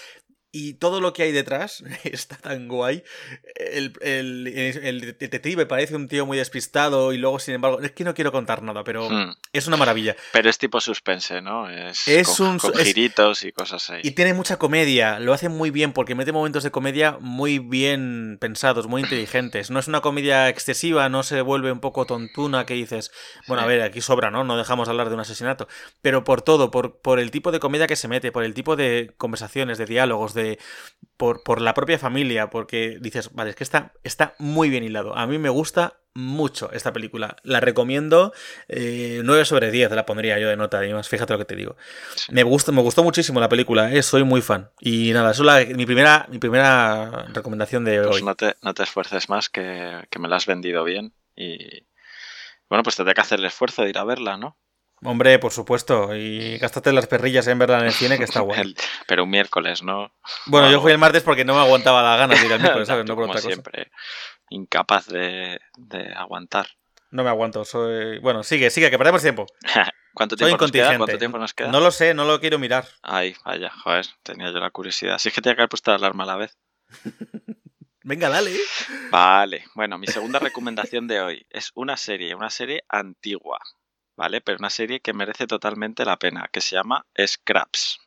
Y 0.60 0.74
todo 0.74 1.02
lo 1.02 1.14
que 1.14 1.22
hay 1.24 1.32
detrás 1.32 1.84
está 2.04 2.36
tan 2.38 2.68
guay. 2.68 3.04
El, 3.56 3.94
el- 4.02 4.48
el 4.48 5.02
detective 5.20 5.66
parece 5.66 5.96
un 5.96 6.08
tío 6.08 6.26
muy 6.26 6.38
despistado 6.38 7.14
y 7.14 7.18
luego, 7.18 7.38
sin 7.40 7.54
embargo, 7.56 7.80
es 7.82 7.92
que 7.92 8.04
no 8.04 8.14
quiero 8.16 8.32
contar 8.32 8.64
nada, 8.64 8.84
pero 8.84 9.08
Hmm. 9.10 9.34
es 9.54 9.68
una 9.68 9.78
maravilla. 9.78 10.16
Pero 10.34 10.50
es 10.50 10.58
tipo 10.58 10.82
suspense, 10.82 11.42
¿no? 11.42 11.70
Es, 11.70 12.08
Es 12.08 12.28
con, 12.38 12.48
un- 12.48 12.58
con 12.58 12.74
es- 12.80 12.84
giritos 12.88 13.44
y 13.44 13.52
cosas 13.52 13.88
ahí. 13.92 14.02
Y 14.04 14.12
tiene 14.12 14.34
mucha 14.34 14.58
comedia, 14.58 15.20
lo 15.20 15.34
hace 15.34 15.48
muy 15.50 15.70
bien 15.70 15.94
porque 15.94 16.16
mete 16.16 16.32
momentos 16.32 16.64
de 16.64 16.72
comedia 16.72 17.18
muy 17.20 17.60
bien 17.60 18.38
pensados, 18.42 18.88
muy 18.88 19.02
inteligentes. 19.02 19.70
No 19.70 19.80
es 19.80 19.88
una 19.88 20.02
comedia 20.02 20.50
excesiva, 20.50 21.08
no 21.10 21.22
se 21.24 21.42
vuelve 21.42 21.72
un 21.72 21.80
poco 21.80 22.06
tontuna 22.06 22.66
que 22.66 22.74
dices, 22.74 23.12
bueno, 23.48 23.62
a 23.62 23.66
Sí. 23.66 23.70
ver, 23.70 23.82
aquí 23.84 24.02
sobra, 24.02 24.32
¿no? 24.32 24.44
No 24.44 24.58
dejamos 24.58 24.90
hablar 24.90 25.10
de 25.10 25.16
un 25.16 25.22
asesinato. 25.22 25.68
Pero 26.02 26.24
por 26.24 26.42
todo, 26.42 26.72
por, 26.72 27.00
por 27.00 27.20
el 27.20 27.30
tipo 27.32 27.52
de 27.52 27.60
comedia 27.60 27.86
que 27.88 27.96
se 27.96 28.08
mete, 28.08 28.32
por 28.32 28.44
el 28.44 28.54
tipo 28.54 28.76
de 28.76 29.14
conversaciones, 29.18 29.78
de 29.78 29.86
diálogos, 29.86 30.34
de 30.34 30.47
por, 31.18 31.44
por 31.44 31.62
la 31.62 31.74
propia 31.74 31.98
familia, 32.00 32.50
porque 32.50 32.98
dices, 33.02 33.32
vale, 33.34 33.50
es 33.52 33.56
que 33.56 33.64
está, 33.64 33.92
está 34.04 34.36
muy 34.40 34.70
bien 34.70 34.84
hilado. 34.84 35.16
A 35.18 35.26
mí 35.28 35.38
me 35.40 35.50
gusta 35.50 36.00
mucho 36.14 36.72
esta 36.72 36.94
película. 36.94 37.36
La 37.44 37.60
recomiendo 37.60 38.34
eh, 38.68 39.22
9 39.24 39.46
sobre 39.46 39.70
10, 39.72 39.92
la 39.92 40.06
pondría 40.06 40.40
yo 40.40 40.48
de 40.50 40.58
nota, 40.58 40.84
y 40.86 40.94
más, 40.94 41.08
fíjate 41.10 41.34
lo 41.34 41.40
que 41.40 41.46
te 41.46 41.56
digo. 41.56 41.76
Me 42.30 42.44
gusta, 42.44 42.72
me 42.72 42.82
gustó 42.82 43.04
muchísimo 43.04 43.40
la 43.40 43.50
película, 43.50 43.92
eh, 43.94 44.02
soy 44.04 44.24
muy 44.24 44.42
fan. 44.42 44.70
Y 44.80 45.12
nada, 45.14 45.32
eso 45.32 45.44
es 45.44 45.46
la- 45.70 45.76
mi, 45.76 45.86
primera, 45.86 46.26
mi 46.30 46.40
primera 46.40 47.28
recomendación 47.34 47.84
de 47.86 48.02
Pues 48.02 48.16
hoy. 48.18 48.24
no 48.24 48.36
te, 48.36 48.56
no 48.62 48.74
te 48.74 48.84
esfuerces 48.84 49.30
más, 49.30 49.50
que, 49.50 50.06
que 50.10 50.20
me 50.20 50.28
la 50.28 50.38
has 50.38 50.46
vendido 50.46 50.84
bien. 50.84 51.14
Y 51.36 51.86
bueno, 52.70 52.84
pues 52.84 52.96
tendré 52.96 53.14
que 53.14 53.22
hacer 53.22 53.40
el 53.40 53.46
esfuerzo 53.46 53.84
de 53.84 53.90
ir 53.90 53.98
a 53.98 54.04
verla, 54.04 54.38
¿no? 54.38 54.58
Hombre, 55.04 55.38
por 55.38 55.52
supuesto, 55.52 56.16
y 56.16 56.58
gástate 56.58 56.92
las 56.92 57.08
perrillas 57.08 57.46
en 57.48 57.60
verla 57.60 57.80
en 57.80 57.86
el 57.86 57.94
cine, 57.94 58.18
que 58.18 58.24
está 58.24 58.40
guay. 58.42 58.76
Pero 59.08 59.24
un 59.26 59.30
miércoles, 59.30 59.84
¿no? 59.84 60.12
Bueno, 60.48 60.72
yo 60.72 60.82
fui 60.82 60.92
el 60.92 60.98
martes 60.98 61.24
porque 61.24 61.46
no 61.46 61.54
me 61.54 61.62
aguantaba 61.62 62.02
la 62.02 62.18
gana 62.18 62.36
de 62.36 62.46
ir 62.46 62.54
al 62.54 62.60
miércoles, 62.62 62.88
¿sabes? 62.88 63.06
No 63.06 63.16
por 63.16 63.24
como 63.24 63.32
otra 63.34 63.42
cosa. 63.42 63.54
siempre, 63.54 63.92
incapaz 64.50 65.08
de, 65.08 65.60
de 65.78 66.14
aguantar. 66.14 66.68
No 67.12 67.24
me 67.24 67.30
aguanto, 67.30 67.64
soy... 67.64 68.20
Bueno, 68.20 68.44
sigue, 68.44 68.70
sigue, 68.70 68.90
que 68.90 68.98
perdemos 68.98 69.22
tiempo. 69.22 69.46
¿Cuánto 70.14 70.36
Soy 70.36 70.48
tiempo 70.48 70.64
nos 70.64 70.72
queda? 70.72 70.98
¿Cuánto 70.98 71.18
tiempo 71.20 71.38
nos 71.38 71.54
queda? 71.54 71.68
No 71.72 71.80
lo 71.80 71.92
sé, 71.92 72.16
no 72.16 72.26
lo 72.26 72.40
quiero 72.40 72.58
mirar. 72.58 72.88
Ay, 73.04 73.36
vaya, 73.46 73.70
joder, 73.70 74.08
tenía 74.24 74.52
yo 74.52 74.58
la 74.60 74.72
curiosidad. 74.72 75.20
Si 75.20 75.30
es 75.30 75.36
que 75.36 75.42
tenía 75.42 75.56
que 75.56 75.62
haber 75.62 75.70
puesto 75.70 75.92
la 75.92 75.98
alarma 75.98 76.24
a 76.24 76.28
la 76.28 76.36
vez. 76.38 76.58
Venga, 78.04 78.28
dale. 78.30 78.52
Vale, 79.12 79.66
bueno, 79.76 80.00
mi 80.00 80.08
segunda 80.08 80.40
recomendación 80.40 81.08
de 81.08 81.22
hoy 81.22 81.46
es 81.52 81.72
una 81.76 81.98
serie, 81.98 82.34
una 82.34 82.50
serie 82.50 82.84
antigua, 82.90 83.60
¿vale? 84.18 84.42
Pero 84.42 84.58
una 84.60 84.70
serie 84.70 85.00
que 85.00 85.14
merece 85.14 85.48
totalmente 85.48 86.04
la 86.04 86.18
pena, 86.18 86.50
que 86.52 86.60
se 86.60 86.76
llama 86.76 87.06
Scraps. 87.26 88.00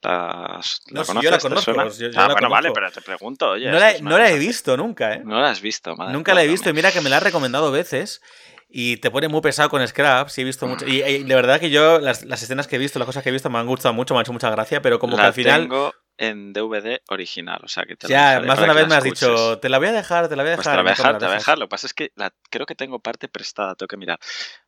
¿Las, 0.00 0.80
No, 0.92 1.04
sí, 1.04 1.12
yo 1.12 1.14
conoces? 1.14 1.30
la 1.30 1.36
¿Te 1.38 1.42
conozco, 1.42 1.72
suena? 1.72 1.88
yo- 1.90 2.10
yo 2.10 2.20
ah, 2.20 2.28
la 2.28 2.34
bueno, 2.34 2.48
vale, 2.48 2.70
pero 2.72 2.90
te 2.92 3.00
pregunto, 3.02 3.50
oye. 3.50 3.68
No 3.68 3.78
la, 3.80 3.98
no 4.00 4.16
la 4.16 4.30
he 4.30 4.38
visto 4.38 4.76
nunca, 4.76 5.14
¿eh? 5.14 5.22
No 5.24 5.40
la 5.40 5.50
has 5.50 5.60
visto, 5.60 5.96
madre. 5.96 6.12
Nunca 6.12 6.34
la 6.34 6.44
he 6.44 6.46
visto 6.46 6.70
y 6.70 6.72
mira 6.72 6.92
que 6.92 7.00
me 7.00 7.10
la 7.10 7.16
has 7.16 7.22
recomendado 7.24 7.72
veces 7.72 8.22
y 8.68 8.98
te 8.98 9.10
pone 9.10 9.26
muy 9.26 9.40
pesado 9.40 9.68
con 9.70 9.86
Scraps 9.86 10.38
y 10.38 10.42
he 10.42 10.44
visto 10.44 10.68
mucho. 10.68 10.86
Y, 10.86 11.02
y 11.02 11.24
de 11.24 11.34
verdad 11.34 11.58
que 11.58 11.70
yo 11.70 11.98
las, 11.98 12.24
las 12.24 12.40
escenas 12.42 12.68
que 12.68 12.76
he 12.76 12.78
visto, 12.78 13.00
las 13.00 13.06
cosas 13.06 13.24
que 13.24 13.30
he 13.30 13.32
visto 13.32 13.50
me 13.50 13.58
han 13.58 13.66
gustado 13.66 13.92
mucho, 13.92 14.14
me 14.14 14.18
han 14.20 14.22
hecho 14.22 14.32
mucha 14.32 14.50
gracia, 14.50 14.80
pero 14.80 15.00
como 15.00 15.16
la 15.16 15.22
que 15.24 15.26
al 15.26 15.34
final 15.34 15.62
tengo 15.62 15.92
en 16.18 16.52
DVD 16.52 17.00
original. 17.08 17.60
O 17.64 17.68
sea 17.68 17.84
que 17.84 17.96
te 17.96 18.08
Ya, 18.08 18.40
más 18.40 18.58
de 18.58 18.64
una 18.64 18.74
vez 18.74 18.86
me 18.88 18.94
has 18.96 19.04
escuches. 19.04 19.28
dicho, 19.28 19.58
te 19.60 19.68
la 19.68 19.78
voy 19.78 19.88
a 19.88 19.92
dejar, 19.92 20.28
te 20.28 20.36
la 20.36 20.42
voy 20.42 20.52
a 20.52 20.56
Pues 20.56 20.66
dejar. 20.66 20.72
te 20.72 20.76
la 20.76 20.82
voy 20.82 20.90
a 20.90 20.94
dejar, 20.94 21.18
te 21.18 21.20
la 21.24 21.28
voy 21.28 21.34
a 21.34 21.38
dejar. 21.38 21.58
Lo 21.58 21.66
que 21.66 21.70
pasa 21.70 21.86
es 21.86 21.94
que 21.94 22.12
la, 22.16 22.32
creo 22.50 22.66
que 22.66 22.74
tengo 22.74 22.98
parte 23.00 23.28
prestada, 23.28 23.74
tengo 23.74 23.88
que 23.88 23.96
mirar. 23.96 24.18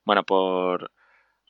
Bueno, 0.05 0.25
por, 0.25 0.91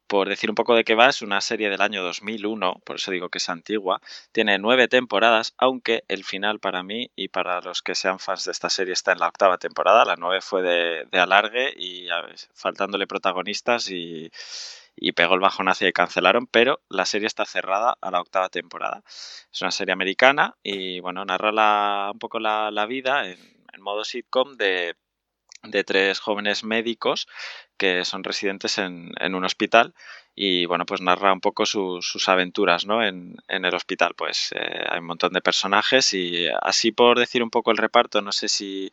por 0.07 0.29
decir 0.29 0.51
un 0.51 0.57
poco 0.57 0.75
de 0.75 0.83
qué 0.85 0.95
va, 0.97 1.09
es 1.09 1.23
una 1.23 1.41
serie 1.41 1.71
del 1.71 1.81
año 1.83 2.03
2001, 2.03 2.83
por 2.85 2.97
eso 2.97 3.11
digo 3.13 3.29
que 3.29 3.39
es 3.39 3.49
antigua. 3.49 4.01
Tiene 4.33 4.59
nueve 4.59 4.89
temporadas, 4.89 5.55
aunque 5.59 6.05
el 6.09 6.25
final 6.25 6.59
para 6.61 6.83
mí 6.83 7.11
y 7.15 7.29
para 7.29 7.61
los 7.61 7.83
que 7.83 7.95
sean 7.95 8.19
fans 8.19 8.45
de 8.45 8.53
esta 8.53 8.71
serie 8.71 8.93
está 8.95 9.13
en 9.13 9.21
la 9.21 9.29
octava 9.29 9.59
temporada. 9.59 10.05
La 10.05 10.17
nueve 10.17 10.41
fue 10.41 10.63
de, 10.63 11.07
de 11.11 11.19
alargue 11.21 11.73
y 11.77 12.09
a 12.11 12.23
ver, 12.23 12.35
faltándole 12.55 13.07
protagonistas 13.07 13.91
y, 13.91 14.31
y 14.97 15.13
pegó 15.13 15.35
el 15.35 15.41
bajonazo 15.41 15.87
y 15.87 15.93
cancelaron, 15.93 16.47
pero 16.47 16.81
la 16.89 17.07
serie 17.07 17.27
está 17.27 17.45
cerrada 17.47 17.97
a 18.01 18.11
la 18.11 18.21
octava 18.21 18.49
temporada. 18.51 19.03
Es 19.07 19.61
una 19.63 19.71
serie 19.71 19.93
americana 19.93 20.57
y 20.63 21.01
bueno, 21.01 21.25
narra 21.25 21.53
la- 21.53 22.11
un 22.13 22.19
poco 22.19 22.39
la, 22.41 22.71
la 22.71 22.87
vida 22.87 23.27
en, 23.29 23.39
modo 23.81 24.05
sitcom 24.05 24.57
de, 24.59 24.95
de 25.63 25.85
tres 25.85 26.21
jóvenes 26.21 26.65
médicos 26.65 27.29
que 27.77 28.05
son 28.05 28.25
residentes 28.25 28.79
en, 28.79 29.13
en 29.21 29.35
un 29.35 29.45
hospital 29.45 29.95
y 30.35 30.67
bueno, 30.67 30.87
pues 30.87 31.01
narra 31.03 31.33
un 31.33 31.41
poco 31.41 31.67
su- 31.67 32.01
sus 32.03 32.29
aventuras 32.29 32.87
¿no? 32.87 33.03
en, 33.05 33.37
en 33.49 33.65
el 33.65 33.75
hospital. 33.75 34.15
Pues 34.17 34.53
eh, 34.55 34.85
hay 34.89 34.99
un 35.01 35.07
montón 35.07 35.33
de 35.33 35.43
personajes 35.43 36.15
y 36.15 36.49
así 36.63 36.93
por 36.93 37.19
decir 37.19 37.43
un 37.43 37.51
poco 37.51 37.71
el 37.71 37.77
reparto, 37.79 38.23
no 38.23 38.33
sé 38.33 38.49
si 38.49 38.91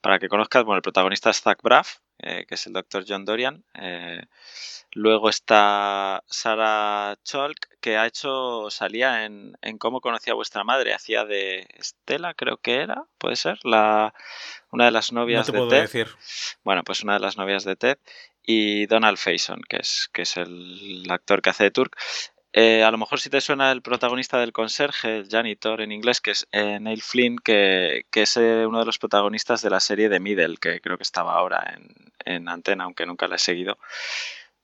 para 0.00 0.18
que 0.18 0.28
conozcas, 0.28 0.64
bueno, 0.64 0.76
el 0.78 0.82
protagonista 0.82 1.30
es 1.30 1.40
Zach 1.42 1.60
Braff, 1.62 1.98
eh, 2.22 2.44
que 2.46 2.54
es 2.54 2.66
el 2.66 2.72
doctor 2.72 3.04
John 3.06 3.24
Dorian. 3.24 3.64
eh, 3.74 4.22
Luego 4.92 5.28
está 5.28 6.24
Sarah 6.26 7.16
Chalk, 7.22 7.78
que 7.80 7.96
ha 7.96 8.06
hecho, 8.06 8.70
salía 8.70 9.24
en, 9.24 9.56
en 9.62 9.78
Cómo 9.78 10.00
conocía 10.00 10.32
a 10.32 10.36
vuestra 10.36 10.64
madre, 10.64 10.94
hacía 10.94 11.24
de 11.24 11.64
Estela, 11.74 12.34
creo 12.34 12.56
que 12.56 12.76
era, 12.76 13.04
puede 13.18 13.36
ser, 13.36 13.58
la, 13.62 14.12
una 14.72 14.86
de 14.86 14.90
las 14.90 15.12
No 15.12 15.20
novias 15.20 15.46
te 15.46 15.52
de 15.52 15.58
puedo 15.58 15.70
Ted. 15.70 15.82
decir. 15.82 16.08
Bueno, 16.64 16.82
pues 16.82 17.04
una 17.04 17.14
de 17.14 17.20
las 17.20 17.36
novias 17.36 17.62
de 17.64 17.76
Ted. 17.76 17.98
Y 18.42 18.86
Donald 18.86 19.18
Faison, 19.18 19.60
que 19.68 19.76
es, 19.76 20.08
que 20.12 20.22
es 20.22 20.36
el 20.36 21.06
actor 21.08 21.40
que 21.40 21.50
hace 21.50 21.64
de 21.64 21.70
Turk. 21.70 21.96
Eh, 22.52 22.82
a 22.82 22.90
lo 22.90 22.98
mejor 22.98 23.20
si 23.20 23.30
te 23.30 23.40
suena 23.40 23.70
el 23.70 23.80
protagonista 23.80 24.38
del 24.38 24.52
conserje, 24.52 25.18
el 25.18 25.28
janitor 25.28 25.80
en 25.80 25.92
inglés, 25.92 26.20
que 26.20 26.32
es 26.32 26.48
eh, 26.50 26.80
Neil 26.80 27.00
Flynn, 27.00 27.38
que, 27.38 28.04
es 28.12 28.36
eh, 28.36 28.66
uno 28.66 28.80
de 28.80 28.86
los 28.86 28.98
protagonistas 28.98 29.62
de 29.62 29.70
la 29.70 29.78
serie 29.78 30.08
de 30.08 30.18
Middle, 30.18 30.56
que 30.56 30.80
creo 30.80 30.96
que 30.96 31.04
estaba 31.04 31.34
ahora 31.34 31.76
en, 31.76 32.12
en 32.24 32.48
antena, 32.48 32.84
aunque 32.84 33.06
nunca 33.06 33.28
la 33.28 33.36
he 33.36 33.38
seguido. 33.38 33.78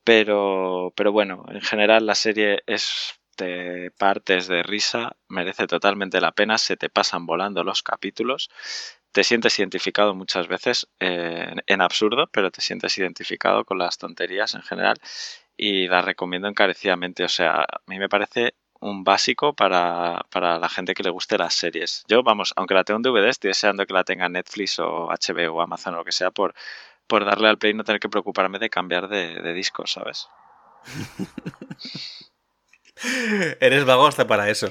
Pero, 0.04 0.92
pero 0.96 1.12
bueno, 1.12 1.44
en 1.48 1.60
general 1.62 2.06
la 2.06 2.14
serie 2.16 2.62
es 2.66 3.14
de 3.36 3.92
partes 3.98 4.48
de 4.48 4.62
risa, 4.62 5.16
merece 5.28 5.66
totalmente 5.66 6.20
la 6.20 6.32
pena, 6.32 6.58
se 6.58 6.76
te 6.76 6.88
pasan 6.88 7.26
volando 7.26 7.64
los 7.64 7.82
capítulos, 7.82 8.50
te 9.12 9.24
sientes 9.24 9.58
identificado 9.58 10.14
muchas 10.14 10.48
veces 10.48 10.88
en 11.00 11.80
absurdo, 11.80 12.28
pero 12.32 12.50
te 12.50 12.60
sientes 12.60 12.96
identificado 12.98 13.64
con 13.64 13.78
las 13.78 13.98
tonterías 13.98 14.54
en 14.54 14.62
general 14.62 14.98
y 15.56 15.88
la 15.88 16.02
recomiendo 16.02 16.48
encarecidamente. 16.48 17.24
O 17.24 17.28
sea, 17.28 17.62
a 17.62 17.80
mí 17.86 17.98
me 17.98 18.08
parece 18.08 18.54
un 18.80 19.04
básico 19.04 19.54
para, 19.54 20.26
para 20.30 20.58
la 20.58 20.68
gente 20.68 20.94
que 20.94 21.02
le 21.02 21.10
guste 21.10 21.38
las 21.38 21.54
series. 21.54 22.04
Yo, 22.08 22.22
vamos, 22.22 22.52
aunque 22.56 22.74
la 22.74 22.84
tengo 22.84 22.98
en 22.98 23.02
DVD, 23.02 23.28
estoy 23.28 23.48
deseando 23.48 23.86
que 23.86 23.94
la 23.94 24.04
tenga 24.04 24.28
Netflix 24.28 24.78
o 24.78 25.08
HBO 25.08 25.54
o 25.54 25.60
Amazon 25.60 25.94
o 25.94 25.98
lo 25.98 26.04
que 26.04 26.12
sea 26.12 26.30
por, 26.30 26.54
por 27.06 27.24
darle 27.24 27.48
al 27.48 27.58
play 27.58 27.72
y 27.72 27.74
no 27.74 27.84
tener 27.84 28.00
que 28.00 28.08
preocuparme 28.08 28.58
de 28.58 28.70
cambiar 28.70 29.08
de, 29.08 29.40
de 29.40 29.52
disco, 29.54 29.86
¿sabes? 29.86 30.28
Eres 33.60 33.84
vago 33.84 34.06
hasta 34.06 34.26
para 34.26 34.48
eso. 34.50 34.70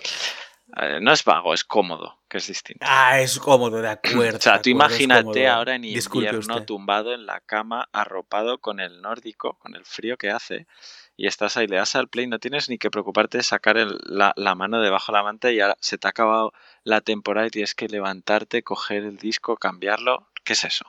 Eh, 0.77 0.99
no 1.01 1.11
es 1.13 1.23
vago, 1.23 1.53
es 1.53 1.63
cómodo, 1.63 2.17
que 2.27 2.37
es 2.37 2.47
distinto. 2.47 2.85
Ah, 2.87 3.19
es 3.21 3.39
cómodo, 3.39 3.81
de 3.81 3.87
acuerdo. 3.89 4.37
O 4.37 4.41
sea, 4.41 4.61
tú 4.61 4.69
acuerdo, 4.71 4.71
imagínate 4.71 5.47
ahora 5.47 5.75
en 5.75 5.83
Disculpe 5.83 6.27
invierno 6.27 6.53
usted. 6.55 6.65
tumbado 6.65 7.13
en 7.13 7.25
la 7.25 7.39
cama, 7.39 7.87
arropado 7.93 8.57
con 8.59 8.79
el 8.79 9.01
nórdico, 9.01 9.53
con 9.59 9.75
el 9.75 9.85
frío 9.85 10.17
que 10.17 10.31
hace, 10.31 10.67
y 11.15 11.27
estás 11.27 11.55
ahí, 11.55 11.67
le 11.67 11.77
das 11.77 11.95
al 11.95 12.09
play, 12.09 12.27
no 12.27 12.39
tienes 12.39 12.69
ni 12.69 12.77
que 12.77 12.91
preocuparte 12.91 13.37
de 13.37 13.43
sacar 13.43 13.77
el- 13.77 13.97
la, 14.03 14.33
la 14.35 14.55
mano 14.55 14.81
debajo 14.81 15.11
de 15.11 15.17
la 15.17 15.23
manta 15.23 15.51
y 15.51 15.61
ahora 15.61 15.77
se 15.79 15.97
te 15.97 16.07
ha 16.07 16.09
acabado 16.09 16.51
la 16.83 16.99
temporada 17.01 17.47
y 17.47 17.51
tienes 17.51 17.73
que 17.75 17.87
levantarte, 17.87 18.63
coger 18.63 19.03
el 19.03 19.17
disco, 19.17 19.55
cambiarlo. 19.57 20.27
¿Qué 20.43 20.53
es 20.53 20.63
eso? 20.65 20.85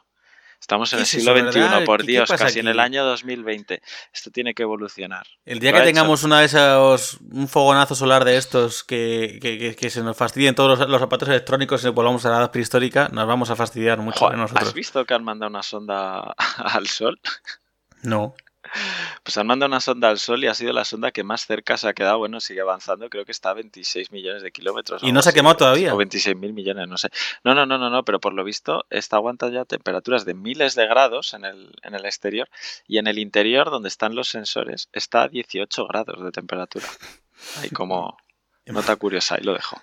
Estamos 0.60 0.92
en 0.92 0.98
¿Qué 0.98 1.02
el 1.02 1.06
siglo 1.06 1.36
eso, 1.36 1.52
XXI, 1.52 1.84
por 1.84 2.00
¿Qué- 2.00 2.06
qué 2.06 2.12
Dios, 2.12 2.30
casi 2.30 2.58
en 2.60 2.68
el 2.68 2.80
año 2.80 3.04
2020. 3.04 3.82
Esto 4.12 4.30
tiene 4.30 4.54
que 4.54 4.62
evolucionar. 4.64 5.26
El 5.44 5.60
día 5.60 5.70
que 5.72 5.78
hecho. 5.78 5.86
tengamos 5.86 6.22
una 6.24 6.40
de 6.40 6.46
esos, 6.46 7.18
un 7.30 7.46
fogonazo 7.46 7.94
solar 7.94 8.24
de 8.24 8.36
estos 8.36 8.82
que, 8.84 9.38
que, 9.40 9.58
que- 9.58 9.76
que 9.76 9.90
se 9.90 10.02
nos 10.02 10.16
fastidien 10.16 10.54
todos 10.54 10.78
los, 10.78 10.88
los 10.88 11.00
zapatos 11.00 11.28
electrónicos 11.28 11.84
y 11.84 11.88
volvamos 11.90 12.24
a 12.26 12.30
la 12.30 12.38
edad 12.38 12.50
prehistórica, 12.50 13.08
nos 13.12 13.26
vamos 13.26 13.50
a 13.50 13.56
fastidiar 13.56 13.98
mucho 13.98 14.28
nosotros. 14.30 14.68
¿Has 14.68 14.74
visto 14.74 15.04
que 15.04 15.14
han 15.14 15.24
mandado 15.24 15.50
una 15.50 15.62
sonda 15.62 16.34
al 16.58 16.86
Sol? 16.88 17.20
No. 18.02 18.34
Pues 19.22 19.36
han 19.36 19.46
mandado 19.46 19.68
una 19.68 19.80
sonda 19.80 20.08
al 20.08 20.18
Sol 20.18 20.42
y 20.44 20.46
ha 20.46 20.54
sido 20.54 20.72
la 20.72 20.84
sonda 20.84 21.10
que 21.10 21.24
más 21.24 21.46
cerca 21.46 21.76
se 21.76 21.88
ha 21.88 21.94
quedado. 21.94 22.18
Bueno, 22.18 22.40
sigue 22.40 22.60
avanzando, 22.60 23.08
creo 23.10 23.24
que 23.24 23.32
está 23.32 23.50
a 23.50 23.54
26 23.54 24.10
millones 24.12 24.42
de 24.42 24.52
kilómetros. 24.52 25.02
¿Y 25.02 25.12
no 25.12 25.22
se 25.22 25.30
ha 25.30 25.32
quemado 25.32 25.56
todavía? 25.56 25.94
O 25.94 25.96
26 25.96 26.36
mil 26.36 26.52
millones, 26.52 26.88
no 26.88 26.96
sé. 26.98 27.08
No, 27.44 27.54
no, 27.54 27.66
no, 27.66 27.78
no, 27.78 27.90
no, 27.90 28.04
pero 28.04 28.20
por 28.20 28.32
lo 28.34 28.44
visto 28.44 28.84
está 28.90 29.16
aguantando 29.16 29.54
ya 29.54 29.64
temperaturas 29.64 30.24
de 30.24 30.34
miles 30.34 30.74
de 30.74 30.86
grados 30.86 31.34
en 31.34 31.44
el, 31.44 31.74
en 31.82 31.94
el 31.94 32.04
exterior 32.04 32.48
y 32.86 32.98
en 32.98 33.06
el 33.06 33.18
interior, 33.18 33.70
donde 33.70 33.88
están 33.88 34.14
los 34.14 34.28
sensores, 34.28 34.88
está 34.92 35.22
a 35.22 35.28
18 35.28 35.86
grados 35.86 36.22
de 36.22 36.30
temperatura. 36.30 36.86
Ahí 37.60 37.70
como 37.70 38.16
nota 38.66 38.96
curiosa, 38.96 39.36
ahí 39.36 39.44
lo 39.44 39.54
dejo. 39.54 39.80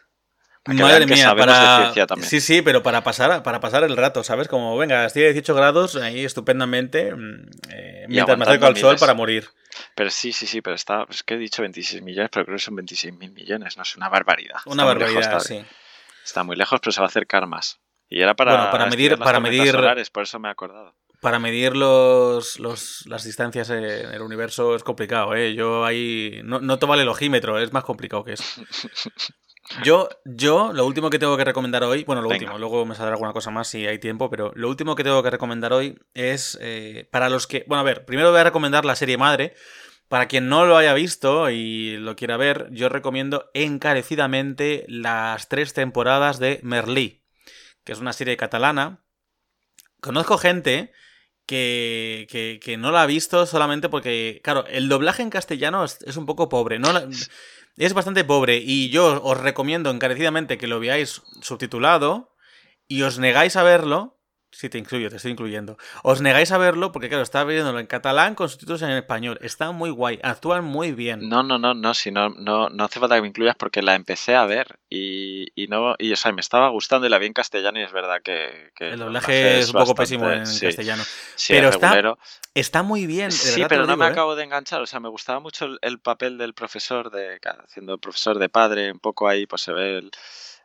Que 0.65 0.74
Madre 0.75 1.05
que 1.05 1.13
mía, 1.13 1.34
de 1.34 1.36
para... 1.36 1.93
Sí, 2.22 2.39
sí, 2.39 2.62
pero 2.62 2.82
para 2.82 3.03
pasar, 3.03 3.43
para 3.43 3.60
pasar 3.60 3.84
el 3.84 3.98
rato, 3.98 4.24
¿sabes? 4.24 4.48
Como, 4.48 4.77
venga, 4.77 5.03
estoy 5.05 5.24
a 5.24 5.25
18 5.34 5.53
grados, 5.55 5.96
ahí 5.98 6.24
estupendamente, 6.24 7.13
mm, 7.13 7.50
eh, 7.70 8.05
mientras 8.08 8.38
me 8.38 8.46
acerco 8.46 8.67
al 8.67 8.77
sol 8.77 8.89
miles. 8.91 9.00
para 9.01 9.13
morir. 9.13 9.50
Pero 9.93 10.10
sí, 10.10 10.32
sí, 10.32 10.48
sí, 10.48 10.62
pero 10.62 10.75
está, 10.75 11.05
es 11.10 11.24
que 11.24 11.34
he 11.34 11.38
dicho 11.38 11.62
26 11.63 12.01
millones, 12.01 12.29
pero 12.32 12.46
creo 12.46 12.55
que 12.58 12.63
son 12.63 12.75
26 12.77 13.13
mil 13.13 13.32
millones, 13.32 13.75
no 13.75 13.84
es 13.84 13.96
una 13.98 14.08
barbaridad. 14.08 14.55
Una 14.65 14.84
Está 14.84 14.93
lejos 14.96 15.13
barbaridad, 15.15 15.39
todavía. 15.43 15.65
sí. 15.70 15.75
Está 16.24 16.43
muy 16.43 16.55
lejos, 16.55 16.79
pero 16.79 16.91
se 16.93 17.01
va 17.01 17.08
a 17.08 17.10
acercar 17.10 17.46
más. 17.46 17.79
Y 18.08 18.22
era 18.22 18.34
para, 18.34 18.51
Bueno, 18.55 18.72
para 18.72 18.86
medir- 18.86 19.17
para 19.17 19.39
medir- 19.41 19.72
solares, 19.72 20.10
por 20.12 20.24
eso 20.24 20.39
me 20.39 20.48
he 20.48 20.51
acordado. 20.51 20.96
Para 21.20 21.39
medir 21.39 21.75
los, 21.75 22.60
los- 22.60 23.05
las 23.08 23.24
distancias 23.25 23.70
en 23.70 23.84
el 23.84 24.22
universo 24.22 24.75
es 24.75 24.84
complicado, 24.84 25.36
¿eh? 25.36 25.53
Yo 25.55 25.84
ahí... 25.86 26.39
No, 26.43 26.60
no 26.60 26.79
te 26.79 26.86
vale 26.86 27.01
el 27.03 27.10
ojímetro, 27.10 27.60
es 27.60 27.74
más 27.74 27.84
complicado 27.84 28.24
que 28.24 28.34
eso. 28.34 28.43
Yo, 29.82 30.10
yo, 30.25 30.74
lo 30.74 30.86
último 30.86 31.10
que 31.10 31.20
tengo 31.20 31.38
que 31.38 31.46
recomendar 31.46 31.84
hoy, 31.84 32.03
bueno, 32.03 32.22
lo 32.22 32.29
Venga. 32.29 32.43
último, 32.46 32.60
luego 32.60 32.86
me 32.86 32.96
saldrá 32.96 33.13
alguna 33.13 33.34
cosa 33.34 33.50
más 33.50 33.67
si 33.67 33.88
hay 33.88 33.98
tiempo, 33.98 34.29
pero 34.29 34.51
lo 34.55 34.67
último 34.70 34.96
que 34.96 35.03
tengo 35.03 35.24
que 35.24 35.29
recomendar 35.32 35.72
hoy 35.74 35.98
es 36.13 36.58
eh, 36.62 37.08
para 37.12 37.29
los 37.29 37.48
que, 37.48 37.63
bueno, 37.67 37.79
a 37.82 37.84
ver, 37.84 38.05
primero 38.05 38.32
voy 38.32 38.39
a 38.41 38.43
recomendar 38.43 38.86
la 38.86 38.96
serie 38.96 39.17
madre. 39.17 39.55
Para 40.10 40.27
quien 40.27 40.48
no 40.48 40.65
lo 40.65 40.77
haya 40.77 40.93
visto 40.93 41.50
y 41.50 41.98
lo 41.98 42.15
quiera 42.15 42.38
ver, 42.38 42.67
yo 42.72 42.88
recomiendo 42.88 43.50
encarecidamente 43.55 44.86
las 44.88 45.48
tres 45.50 45.74
temporadas 45.74 46.38
de 46.39 46.60
Merlí, 46.62 47.24
que 47.84 47.93
es 47.93 48.00
una 48.00 48.13
serie 48.13 48.38
catalana. 48.38 49.00
Conozco 50.01 50.38
gente 50.38 50.91
que, 51.48 52.27
que, 52.29 52.60
que 52.62 52.77
no 52.77 52.91
la 52.91 53.03
ha 53.03 53.05
visto 53.08 53.46
solamente 53.46 53.89
porque, 53.89 54.41
claro, 54.43 54.65
el 54.67 54.88
doblaje 54.89 55.24
en 55.24 55.29
castellano 55.29 55.84
es, 55.84 56.00
es 56.05 56.17
un 56.17 56.25
poco 56.25 56.48
pobre. 56.50 56.77
No 56.77 56.91
la- 56.93 57.08
es 57.77 57.94
bastante 57.94 58.24
pobre 58.24 58.58
y 58.58 58.89
yo 58.89 59.22
os 59.24 59.38
recomiendo 59.39 59.89
encarecidamente 59.89 60.58
que 60.58 60.68
lo 60.68 60.80
veáis 60.80 61.22
subtitulado 61.42 62.36
y 62.88 63.01
os 63.03 63.20
negáis 63.20 63.56
a 63.56 63.63
verlo. 63.63 64.20
Sí, 64.55 64.69
te 64.69 64.77
incluyo, 64.77 65.10
te 65.10 65.15
estoy 65.15 65.31
incluyendo. 65.31 65.77
Os 66.03 66.22
negáis 66.22 66.51
a 66.51 66.60
verlo 66.60 66.91
porque, 66.91 67.10
claro, 67.10 67.24
está 67.24 67.43
viéndolo 67.43 67.79
en 67.79 67.88
catalán 67.88 68.36
con 68.36 68.50
subtítulos 68.50 68.83
en 68.83 68.91
español. 68.91 69.39
Está 69.41 69.72
muy 69.72 69.89
guay, 69.89 70.19
actúan 70.22 70.63
muy 70.63 70.91
bien. 70.91 71.27
No, 71.27 71.41
no, 71.41 71.57
no, 71.57 71.74
no, 71.74 71.93
si 71.95 72.12
no, 72.12 72.29
no, 72.29 72.69
no 72.69 72.83
hace 72.83 73.00
falta 73.00 73.15
que 73.15 73.22
me 73.24 73.29
incluyas 73.29 73.55
porque 73.57 73.81
la 73.81 73.95
empecé 73.95 74.36
a 74.36 74.45
ver 74.45 74.77
y, 74.89 75.48
y 75.55 75.67
no, 75.67 75.95
y 75.98 76.13
o 76.13 76.15
sea, 76.15 76.31
me 76.33 76.41
estaba 76.41 76.69
gustando 76.69 77.07
y 77.07 77.10
la 77.10 77.17
vi 77.17 77.25
en 77.25 77.33
castellano 77.33 77.79
y 77.79 77.83
es 77.83 77.91
verdad 77.91 78.22
que, 78.24 78.72
que 78.75 78.89
el 78.91 79.00
doblaje 79.00 79.57
es 79.60 79.67
un 79.67 79.74
poco 79.74 79.95
bastante- 79.95 80.01
pésimo 80.03 80.29
en 80.31 80.45
sí, 80.45 80.67
castellano. 80.67 81.03
sí, 81.36 81.53
pero 81.53 81.69
es 81.69 81.75
está. 81.75 82.15
Está 82.53 82.83
muy 82.83 83.07
bien. 83.07 83.29
de 83.31 83.36
Sí, 83.36 83.65
pero 83.67 83.81
no 83.81 83.93
digo, 83.93 83.98
me 83.98 84.05
¿eh? 84.05 84.10
acabo 84.10 84.36
de 84.36 84.43
enganchar. 84.43 84.81
O 84.83 84.86
sea, 84.86 85.00
me 85.00 85.10
gustaba 85.10 85.39
mucho 85.39 85.65
el, 85.65 85.79
el 85.81 86.00
papel 86.00 86.38
del 86.38 86.53
profesor, 86.53 87.10
de 87.10 87.39
haciendo 87.65 87.98
profesor 87.98 88.38
de 88.38 88.50
padre, 88.50 88.91
un 88.91 89.00
poco 89.00 89.27
ahí, 89.27 89.48
pues 89.48 89.63
se 89.63 89.74
ve 89.74 89.98
el- 89.98 90.12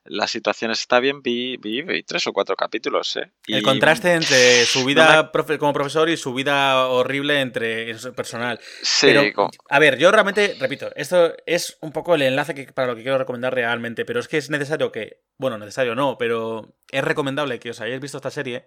las 0.09 0.31
situaciones. 0.31 0.81
Está 0.81 1.01
bien, 1.01 1.23
vi, 1.23 1.57
vi, 1.57 1.83
vi 1.83 2.03
tres 2.03 2.27
o 2.27 2.33
cuatro 2.33 2.57
capítulos, 2.57 3.17
¿eh? 3.17 3.31
El 3.47 3.63
contraste 3.63 4.13
entre 4.15 4.65
su 4.65 4.85
vida 4.85 5.23
No 5.23 5.33
profe- 5.33 5.59
como 5.59 5.73
profesor 5.73 6.09
y 6.09 6.17
su 6.17 6.35
vida 6.35 6.87
horrible 6.89 7.41
entre 7.41 7.95
personal. 8.17 8.59
Sí, 8.83 9.07
Pero, 9.09 9.33
como- 9.33 9.51
a 9.69 9.79
ver, 9.79 9.99
yo 9.99 10.11
realmente, 10.11 10.57
repito, 10.61 10.91
esto 10.97 11.35
es 11.47 11.79
un 11.81 11.93
poco 11.93 12.15
el 12.15 12.23
enlace 12.23 12.55
que, 12.55 12.73
para 12.73 12.89
lo 12.89 12.97
que 12.97 13.03
quiero 13.03 13.19
recomendar 13.19 13.55
realmente, 13.55 14.05
pero 14.05 14.21
es 14.21 14.29
que 14.29 14.37
es 14.39 14.51
necesario 14.51 14.91
que, 14.93 15.21
bueno, 15.39 15.59
necesario 15.59 15.95
no, 15.95 16.17
pero 16.19 16.75
es 16.91 17.05
recomendable 17.05 17.59
que 17.61 17.71
os 17.71 17.81
hayáis 17.81 18.01
visto 18.01 18.17
esta 18.19 18.31
serie. 18.31 18.65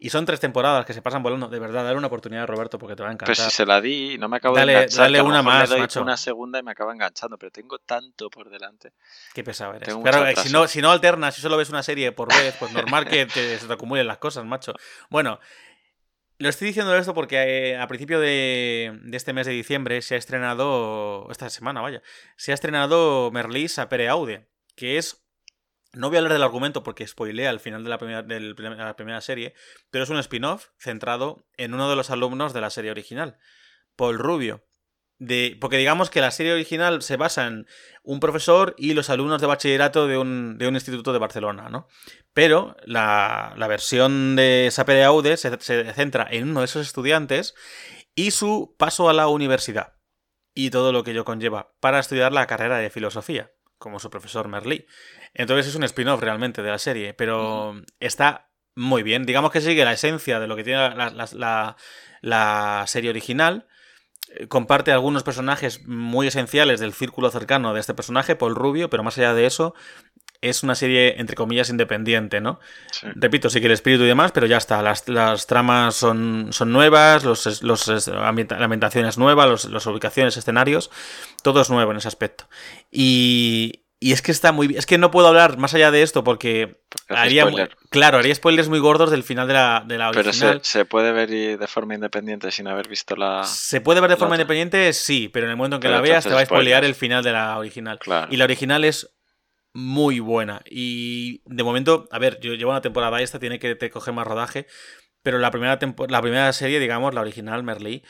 Y 0.00 0.10
son 0.10 0.24
tres 0.26 0.38
temporadas 0.38 0.86
que 0.86 0.92
se 0.94 1.02
pasan 1.02 1.22
volando. 1.24 1.48
De 1.48 1.58
verdad, 1.58 1.82
dale 1.84 1.98
una 1.98 2.06
oportunidad 2.06 2.44
a 2.44 2.46
Roberto 2.46 2.78
porque 2.78 2.94
te 2.94 3.02
va 3.02 3.08
a 3.08 3.12
encantar. 3.12 3.34
Pero 3.36 3.50
si 3.50 3.54
se 3.56 3.66
la 3.66 3.80
di, 3.80 4.16
no 4.16 4.28
me 4.28 4.36
acabo 4.36 4.54
Dale- 4.54 4.72
de 4.72 4.78
enganchar. 4.78 4.98
dale 5.00 5.18
a 5.18 5.22
una 5.24 5.36
le 5.38 5.42
más, 5.42 5.68
doy 5.68 5.80
macho. 5.80 6.02
Una 6.02 6.16
segunda 6.16 6.58
y 6.60 6.62
me 6.62 6.70
acaba 6.70 6.92
enganchando, 6.92 7.36
pero 7.36 7.50
tengo 7.50 7.78
tanto 7.80 8.30
por 8.30 8.48
delante. 8.48 8.92
Qué 9.34 9.42
pesado 9.42 9.74
eres. 9.74 9.88
Tengo 9.88 10.02
Claro, 10.02 10.24
eh, 10.26 10.36
si 10.36 10.52
no, 10.52 10.68
si 10.68 10.80
no 10.80 10.90
alternas, 10.92 11.34
si 11.34 11.40
solo 11.42 11.56
ves 11.56 11.68
una 11.70 11.82
serie 11.82 12.12
por 12.12 12.28
vez, 12.28 12.54
pues 12.60 12.72
normal 12.72 13.08
que 13.08 13.26
te, 13.26 13.58
se 13.58 13.66
te 13.66 13.72
acumulen 13.72 14.06
las 14.06 14.18
cosas, 14.18 14.44
macho. 14.44 14.72
Bueno, 15.10 15.40
lo 16.38 16.48
estoy 16.48 16.68
diciendo 16.68 16.96
esto 16.96 17.12
porque 17.12 17.70
eh, 17.72 17.76
a 17.76 17.88
principio 17.88 18.20
de, 18.20 18.96
de 19.02 19.16
este 19.16 19.32
mes 19.32 19.48
de 19.48 19.52
diciembre 19.52 20.00
se 20.02 20.14
ha 20.14 20.18
estrenado, 20.18 21.26
esta 21.32 21.50
semana, 21.50 21.80
vaya, 21.80 22.02
se 22.36 22.52
ha 22.52 22.54
estrenado 22.54 23.32
Merlí 23.32 23.66
Sapere 23.68 24.08
Aude, 24.08 24.46
que 24.76 24.98
es, 24.98 25.24
no 25.92 26.08
voy 26.08 26.16
a 26.16 26.18
hablar 26.20 26.32
del 26.32 26.42
argumento 26.42 26.82
porque 26.82 27.06
spoilea 27.06 27.50
al 27.50 27.60
final 27.60 27.84
de 27.84 27.90
la 27.90 27.98
primera, 28.96 29.20
serie, 29.20 29.54
pero 29.90 30.04
es 30.04 30.10
un 30.10 30.18
spin-off 30.18 30.68
centrado 30.78 31.46
en 31.56 31.74
uno 31.74 31.88
de 31.88 31.96
los 31.96 32.10
alumnos 32.10 32.52
de 32.52 32.60
la 32.60 32.70
serie 32.70 32.90
original, 32.90 33.38
Paul 33.96 34.18
Rubio. 34.18 34.64
De, 35.20 35.56
porque 35.60 35.78
digamos 35.78 36.10
que 36.10 36.20
la 36.20 36.30
serie 36.30 36.52
original 36.52 37.02
se 37.02 37.16
basa 37.16 37.48
en 37.48 37.66
un 38.04 38.20
profesor 38.20 38.76
y 38.78 38.94
los 38.94 39.10
alumnos 39.10 39.40
de 39.40 39.48
bachillerato 39.48 40.06
de 40.06 40.16
un, 40.16 40.58
de 40.58 40.68
un 40.68 40.74
instituto 40.74 41.12
de 41.12 41.18
Barcelona, 41.18 41.68
¿no? 41.68 41.88
Pero 42.32 42.76
la, 42.84 43.52
la 43.56 43.66
versión 43.66 44.36
de 44.36 44.68
Sapere 44.70 45.02
Aude 45.02 45.36
se, 45.36 45.58
se 45.60 45.92
centra 45.92 46.28
en 46.30 46.50
uno 46.50 46.60
de 46.60 46.66
esos 46.66 46.86
estudiantes 46.86 47.56
y 48.14 48.30
su 48.30 48.76
paso 48.78 49.08
a 49.08 49.12
la 49.12 49.26
universidad 49.26 49.94
y 50.54 50.70
todo 50.70 50.92
lo 50.92 51.04
que 51.04 51.12
ello 51.12 51.24
conlleva 51.24 51.72
para 51.78 52.00
estudiar 52.00 52.32
la 52.32 52.48
carrera 52.48 52.78
de 52.78 52.90
filosofía, 52.90 53.52
como 53.78 53.98
su 53.98 54.10
profesor 54.10 54.48
Merlí. 54.48 54.86
Entonces 55.34 55.66
es 55.68 55.74
un 55.74 55.84
spin-off 55.84 56.20
realmente 56.20 56.62
de 56.62 56.70
la 56.70 56.78
serie, 56.78 57.14
pero 57.14 57.80
está 58.00 58.50
muy 58.74 59.02
bien. 59.02 59.24
Digamos 59.24 59.50
que 59.50 59.60
sigue 59.60 59.84
la 59.84 59.92
esencia 59.92 60.40
de 60.40 60.46
lo 60.46 60.56
que 60.56 60.64
tiene 60.64 60.78
la, 60.80 61.10
la- 61.10 61.28
la- 61.32 61.76
la 62.20 62.84
serie 62.86 63.10
original. 63.10 63.66
Eh, 64.30 64.48
Comparte 64.48 64.92
algunos 64.92 65.22
personajes 65.22 65.86
muy 65.86 66.26
esenciales 66.28 66.80
del 66.80 66.92
círculo 66.92 67.30
cercano 67.30 67.74
de 67.74 67.80
este 67.80 67.94
personaje, 67.94 68.36
Paul 68.36 68.54
Rubio, 68.56 68.90
pero 68.90 69.02
más 69.02 69.18
allá 69.18 69.34
de 69.34 69.46
eso, 69.46 69.74
es 70.40 70.62
una 70.62 70.74
serie, 70.74 71.20
entre 71.20 71.34
comillas, 71.34 71.68
independiente, 71.68 72.40
¿no? 72.40 72.60
Sí. 72.92 73.06
Repito, 73.16 73.50
sí 73.50 73.60
que 73.60 73.66
el 73.66 73.72
espíritu 73.72 74.04
y 74.04 74.06
demás, 74.06 74.30
pero 74.32 74.46
ya 74.46 74.56
está. 74.56 74.82
Las, 74.82 75.08
las 75.08 75.46
tramas 75.46 75.96
son, 75.96 76.48
son 76.52 76.72
nuevas, 76.72 77.24
los, 77.24 77.62
los, 77.62 78.06
la 78.08 78.28
ambientación 78.28 79.06
es 79.06 79.18
nueva, 79.18 79.46
los, 79.46 79.64
las 79.66 79.84
ubicaciones, 79.86 80.36
escenarios, 80.36 80.90
todo 81.42 81.60
es 81.60 81.70
nuevo 81.70 81.90
en 81.90 81.96
ese 81.98 82.08
aspecto. 82.08 82.48
Y, 82.92 83.84
y 84.00 84.12
es 84.12 84.22
que 84.22 84.30
está 84.30 84.52
muy 84.52 84.68
bien. 84.68 84.78
Es 84.78 84.86
que 84.86 84.96
no 84.96 85.10
puedo 85.10 85.26
hablar 85.26 85.58
más 85.58 85.74
allá 85.74 85.90
de 85.90 86.02
esto 86.02 86.22
porque 86.22 86.80
haría. 87.08 87.42
spoiler. 87.42 87.76
Claro, 87.90 88.18
haría 88.18 88.32
spoilers 88.34 88.68
muy 88.68 88.78
gordos 88.78 89.10
del 89.10 89.24
final 89.24 89.48
de 89.48 89.54
la, 89.54 89.82
de 89.84 89.98
la 89.98 90.10
Pero 90.12 90.28
original. 90.28 90.60
se, 90.62 90.70
se 90.78 90.84
puede 90.84 91.10
ver 91.10 91.28
de 91.30 91.66
forma 91.66 91.94
independiente 91.96 92.52
sin 92.52 92.68
haber 92.68 92.86
visto 92.86 93.16
la. 93.16 93.42
¿Se 93.42 93.80
puede 93.80 94.00
ver 94.00 94.10
de 94.10 94.16
forma 94.16 94.34
otra. 94.34 94.42
independiente? 94.42 94.92
Sí, 94.92 95.28
pero 95.32 95.46
en 95.46 95.50
el 95.50 95.56
momento 95.56 95.76
en 95.76 95.80
que 95.82 95.88
Pero 95.88 95.96
la 95.96 96.02
veas 96.02 96.22
te 96.24 96.30
va 96.30 96.40
a 96.42 96.44
spoilear 96.46 96.78
spoilers. 96.82 96.88
el 96.88 96.94
final 96.94 97.24
de 97.24 97.32
la 97.32 97.58
original. 97.58 97.98
Claro. 97.98 98.28
Y 98.32 98.36
la 98.36 98.44
original 98.44 98.84
es 98.84 99.10
muy 99.72 100.20
buena. 100.20 100.62
Y 100.66 101.42
de 101.46 101.62
momento, 101.64 102.08
a 102.10 102.18
ver, 102.18 102.40
yo 102.40 102.54
llevo 102.54 102.70
una 102.70 102.80
temporada 102.80 103.20
esta, 103.22 103.38
tiene 103.38 103.58
que 103.58 103.74
te 103.74 103.90
coger 103.90 104.14
más 104.14 104.26
rodaje. 104.26 104.66
Pero 105.22 105.38
la 105.38 105.50
primera, 105.50 105.78
la 106.08 106.22
primera 106.22 106.52
serie, 106.52 106.80
digamos, 106.80 107.14
la 107.14 107.20
original, 107.20 107.62
Merlí, 107.62 108.04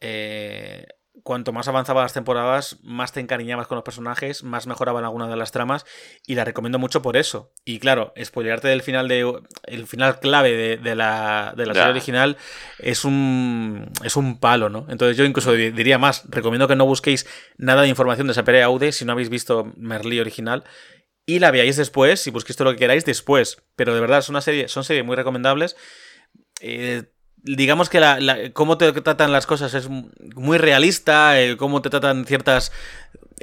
eh, 0.00 0.86
cuanto 1.22 1.52
más 1.52 1.68
avanzaban 1.68 2.02
las 2.02 2.12
temporadas, 2.12 2.78
más 2.82 3.12
te 3.12 3.20
encariñabas 3.20 3.66
con 3.66 3.76
los 3.76 3.84
personajes, 3.84 4.42
más 4.42 4.66
mejoraban 4.66 5.04
algunas 5.04 5.30
de 5.30 5.36
las 5.36 5.52
tramas. 5.52 5.86
Y 6.26 6.34
la 6.34 6.44
recomiendo 6.44 6.78
mucho 6.78 7.00
por 7.02 7.16
eso. 7.16 7.52
Y 7.64 7.78
claro, 7.78 8.12
spoilearte 8.22 8.68
del 8.68 8.82
final 8.82 9.08
de. 9.08 9.40
El 9.64 9.86
final 9.86 10.20
clave 10.20 10.52
de, 10.52 10.76
de 10.76 10.94
la, 10.94 11.54
de 11.56 11.66
la 11.66 11.72
serie 11.74 11.90
original 11.90 12.36
es 12.78 13.04
un. 13.04 13.90
es 14.04 14.16
un 14.16 14.38
palo, 14.38 14.68
¿no? 14.68 14.86
Entonces 14.90 15.16
yo 15.16 15.24
incluso 15.24 15.52
di- 15.52 15.70
diría 15.70 15.98
más, 15.98 16.24
recomiendo 16.28 16.68
que 16.68 16.76
no 16.76 16.84
busquéis 16.86 17.26
nada 17.56 17.82
de 17.82 17.88
información 17.88 18.26
de 18.26 18.34
Sapere 18.34 18.62
Aude 18.62 18.92
si 18.92 19.04
no 19.04 19.12
habéis 19.12 19.30
visto 19.30 19.72
Merlí 19.76 20.20
original. 20.20 20.64
Y 21.26 21.38
la 21.38 21.50
veáis 21.50 21.76
después, 21.78 22.20
si 22.20 22.30
busquéis 22.30 22.56
todo 22.58 22.66
lo 22.66 22.72
que 22.72 22.80
queráis 22.80 23.06
después. 23.06 23.62
Pero 23.76 23.94
de 23.94 24.00
verdad, 24.00 24.18
es 24.18 24.28
una 24.28 24.42
serie, 24.42 24.68
son 24.68 24.84
series 24.84 25.06
muy 25.06 25.16
recomendables. 25.16 25.74
Eh, 26.60 27.04
digamos 27.44 27.88
que 27.88 28.00
la, 28.00 28.18
la- 28.20 28.52
cómo 28.52 28.76
te 28.78 28.90
tratan 28.92 29.30
las 29.32 29.46
cosas 29.46 29.74
es 29.74 29.88
muy 29.88 30.58
realista, 30.58 31.40
eh, 31.40 31.56
cómo 31.56 31.80
te 31.82 31.90
tratan 31.90 32.24
ciertas 32.24 32.72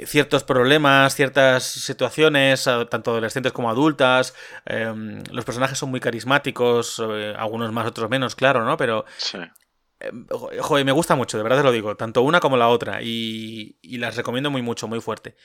ciertos 0.06 0.42
problemas, 0.42 1.14
ciertas 1.14 1.64
situaciones, 1.64 2.64
tanto 2.90 3.10
adolescentes 3.12 3.52
como 3.52 3.70
adultas. 3.70 4.34
eh, 4.66 4.92
los 5.30 5.44
personajes 5.44 5.78
son 5.78 5.90
muy 5.90 6.00
carismáticos, 6.00 7.00
eh, 7.10 7.34
algunos 7.38 7.70
más, 7.72 7.86
otros 7.86 8.10
menos, 8.10 8.34
claro, 8.34 8.64
¿no? 8.64 8.76
Pero 8.76 9.04
Sí. 9.18 9.38
jo- 10.30 10.50
joder, 10.60 10.84
me 10.84 10.92
gusta 10.92 11.14
mucho, 11.14 11.36
de 11.36 11.42
verdad 11.44 11.58
te 11.58 11.64
lo 11.64 11.72
digo, 11.72 11.94
tanto 11.96 12.22
una 12.22 12.40
como 12.40 12.56
la 12.56 12.68
otra. 12.68 13.02
Y, 13.02 13.76
y 13.82 13.98
las 13.98 14.16
recomiendo 14.16 14.50
muy 14.50 14.62
mucho, 14.62 14.88
muy 14.88 15.00
fuerte. 15.00 15.36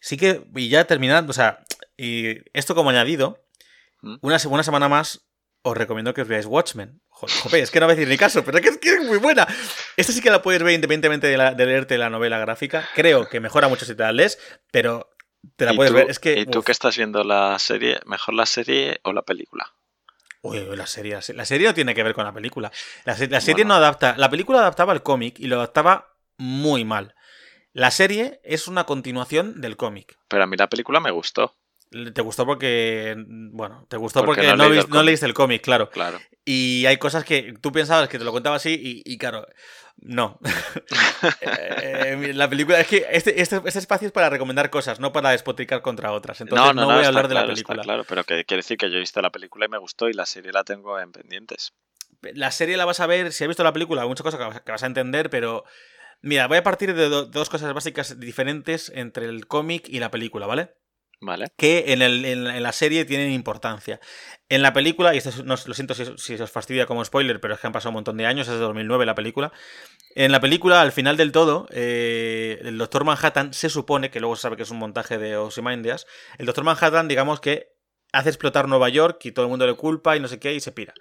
Sí 0.00 0.16
que, 0.16 0.44
y 0.56 0.68
ya 0.68 0.84
terminando, 0.86 1.30
o 1.30 1.34
sea, 1.34 1.64
y 1.96 2.38
esto 2.56 2.74
como 2.74 2.90
añadido, 2.90 3.44
¿Mm? 4.00 4.16
una, 4.22 4.36
una 4.48 4.62
semana 4.62 4.88
más 4.88 5.26
os 5.62 5.76
recomiendo 5.76 6.12
que 6.14 6.22
os 6.22 6.28
veáis 6.28 6.46
Watchmen. 6.46 7.00
Joder, 7.08 7.36
joder, 7.42 7.62
es 7.62 7.70
que 7.70 7.78
no 7.80 7.86
voy 7.86 7.92
a 7.92 7.96
decir 7.96 8.08
ni 8.08 8.16
caso, 8.18 8.44
pero 8.44 8.58
es 8.58 8.62
que, 8.62 8.68
es 8.70 8.78
que 8.78 8.94
es 8.94 9.04
muy 9.04 9.18
buena. 9.18 9.46
Esta 9.96 10.12
sí 10.12 10.20
que 10.20 10.30
la 10.30 10.42
puedes 10.42 10.62
ver 10.62 10.74
independientemente 10.74 11.28
de, 11.28 11.36
la- 11.36 11.54
de 11.54 11.66
leerte 11.66 11.96
la 11.98 12.10
novela 12.10 12.38
gráfica. 12.38 12.88
Creo 12.94 13.28
que 13.28 13.38
mejora 13.40 13.68
mucho 13.68 13.84
si 13.84 13.94
te 13.94 14.02
la 14.02 14.12
lees, 14.12 14.38
pero 14.72 15.08
te 15.56 15.64
la 15.66 15.72
¿Y 15.72 15.76
puedes 15.76 15.92
tú- 15.92 15.96
ver. 15.96 16.10
Es 16.10 16.18
que. 16.18 16.38
¿Y 16.40 16.46
tú 16.46 16.60
uf. 16.60 16.64
que 16.66 16.72
estás 16.72 16.96
viendo 16.96 17.22
la 17.22 17.58
serie, 17.58 18.00
mejor 18.06 18.34
la 18.34 18.46
serie 18.46 19.00
o 19.04 19.12
la 19.12 19.22
película? 19.22 19.72
Uy, 20.44 20.58
la 20.76 20.86
serie, 20.88 21.14
la 21.14 21.22
se- 21.22 21.34
la 21.34 21.44
serie 21.44 21.68
no 21.68 21.74
tiene 21.74 21.94
que 21.94 22.02
ver 22.02 22.14
con 22.14 22.24
la 22.24 22.32
película. 22.32 22.72
La, 23.04 23.14
se- 23.16 23.28
la 23.28 23.40
serie 23.40 23.62
Bueno. 23.64 23.74
no 23.74 23.74
adapta. 23.76 24.16
La 24.18 24.28
película 24.28 24.58
adaptaba 24.58 24.92
el 24.92 25.02
cómic 25.04 25.38
y 25.38 25.46
lo 25.46 25.56
adaptaba 25.56 26.16
muy 26.38 26.84
mal. 26.84 27.14
La 27.72 27.90
serie 27.92 28.40
es 28.42 28.66
una 28.66 28.84
continuación 28.84 29.60
del 29.60 29.76
cómic. 29.76 30.18
Pero 30.28 30.42
a 30.42 30.46
mí 30.48 30.56
la 30.56 30.68
película 30.68 30.98
me 30.98 31.12
gustó, 31.12 31.54
Te 32.14 32.22
gustó 32.22 32.46
porque. 32.46 33.14
Bueno, 33.26 33.86
te 33.88 33.96
gustó 33.96 34.24
Porque 34.24 34.42
porque, 34.42 34.56
no 34.56 34.68
no, 34.68 34.82
no 34.88 35.02
leíste 35.02 35.26
el 35.26 35.34
cómic, 35.34 35.62
claro. 35.62 35.90
claro. 35.90 36.18
Y 36.44 36.84
hay 36.86 36.96
cosas 36.96 37.24
que 37.24 37.54
tú 37.60 37.70
pensabas 37.70 38.08
que 38.08 38.18
te 38.18 38.24
lo 38.24 38.32
contaba 38.32 38.56
así 38.56 39.02
y, 39.04 39.12
y 39.12 39.18
claro, 39.18 39.46
no. 39.98 40.40
Eh, 41.40 42.32
la 42.34 42.48
película, 42.48 42.80
es 42.80 42.86
que 42.86 43.06
este, 43.10 43.40
este, 43.40 43.60
este 43.64 43.78
espacio 43.78 44.06
es 44.06 44.12
para 44.12 44.30
recomendar 44.30 44.70
cosas, 44.70 45.00
no 45.00 45.12
para 45.12 45.30
despotricar 45.30 45.82
contra 45.82 46.12
otras. 46.12 46.40
Entonces 46.40 46.74
no, 46.74 46.86
voy 46.86 47.04
a 47.04 47.08
hablar 47.08 47.28
de 47.28 47.34
la 47.34 47.40
claro, 47.40 47.52
película. 47.54 47.82
claro, 47.82 48.04
pero 48.04 48.24
que 48.24 48.44
quiere 48.44 48.58
decir 48.58 48.76
que 48.76 48.90
yo 48.90 48.96
he 48.96 49.00
visto 49.00 49.20
la 49.22 49.30
película 49.30 49.66
y 49.66 49.68
me 49.68 49.78
gustó 49.78 50.08
y 50.08 50.12
la 50.12 50.26
serie 50.26 50.52
la 50.52 50.64
tengo 50.64 50.98
en 50.98 51.12
pendientes. 51.12 51.72
La 52.34 52.50
serie 52.50 52.76
la 52.76 52.84
vas 52.84 53.00
a 53.00 53.06
ver, 53.06 53.32
si 53.32 53.44
has 53.44 53.48
visto 53.48 53.64
la 53.64 53.72
película, 53.72 54.02
hay 54.02 54.08
muchas 54.08 54.22
cosas 54.24 54.38
que 54.38 54.46
vas, 54.46 54.60
que 54.60 54.72
vas 54.72 54.82
a 54.82 54.86
entender, 54.86 55.30
pero... 55.30 55.64
Mira, 56.24 56.46
voy 56.46 56.58
a 56.58 56.62
partir 56.62 56.94
de 56.94 57.08
do- 57.08 57.26
dos 57.26 57.50
cosas 57.50 57.72
básicas 57.74 58.20
diferentes 58.20 58.92
entre 58.94 59.26
el 59.26 59.48
cómic 59.48 59.88
y 59.88 59.98
la 59.98 60.12
película, 60.12 60.46
¿vale? 60.46 60.72
¿Vale? 61.24 61.46
que 61.56 61.92
en, 61.92 62.02
el- 62.02 62.24
en 62.24 62.44
la- 62.44 62.56
en 62.56 62.62
la 62.64 62.72
serie 62.72 63.04
tienen 63.04 63.30
importancia. 63.30 64.00
En 64.48 64.60
la 64.60 64.72
película, 64.72 65.14
y 65.14 65.18
esto 65.18 65.28
es- 65.30 65.44
no, 65.44 65.54
lo 65.66 65.74
siento 65.74 65.94
si, 65.94 66.04
si 66.18 66.34
os 66.34 66.50
fastidia 66.50 66.84
como 66.86 67.04
spoiler, 67.04 67.40
pero 67.40 67.54
es 67.54 67.60
que 67.60 67.66
han 67.68 67.72
pasado 67.72 67.90
un 67.90 67.94
montón 67.94 68.16
de 68.16 68.26
años, 68.26 68.48
es 68.48 68.54
de 68.54 68.60
2009 68.60 69.06
la 69.06 69.14
película. 69.14 69.52
En 70.16 70.32
la 70.32 70.40
película, 70.40 70.82
al 70.82 70.90
final 70.92 71.16
del 71.16 71.30
todo, 71.32 71.68
eh, 71.70 72.58
el 72.62 72.76
Doctor 72.76 73.04
Manhattan 73.04 73.54
se 73.54 73.70
supone, 73.70 74.10
que 74.10 74.18
luego 74.20 74.34
se 74.36 74.42
sabe 74.42 74.56
que 74.56 74.64
es 74.64 74.70
un 74.70 74.78
montaje 74.78 75.16
de 75.16 75.36
Ozymandias, 75.36 76.06
el 76.38 76.46
Doctor 76.46 76.64
Manhattan, 76.64 77.06
digamos 77.08 77.40
que 77.40 77.68
hace 78.12 78.28
explotar 78.28 78.68
Nueva 78.68 78.88
York 78.88 79.24
y 79.24 79.32
todo 79.32 79.46
el 79.46 79.50
mundo 79.50 79.66
le 79.66 79.74
culpa 79.74 80.16
y 80.16 80.20
no 80.20 80.28
sé 80.28 80.38
qué, 80.40 80.52
y 80.54 80.60
se 80.60 80.72
pira. 80.72 80.92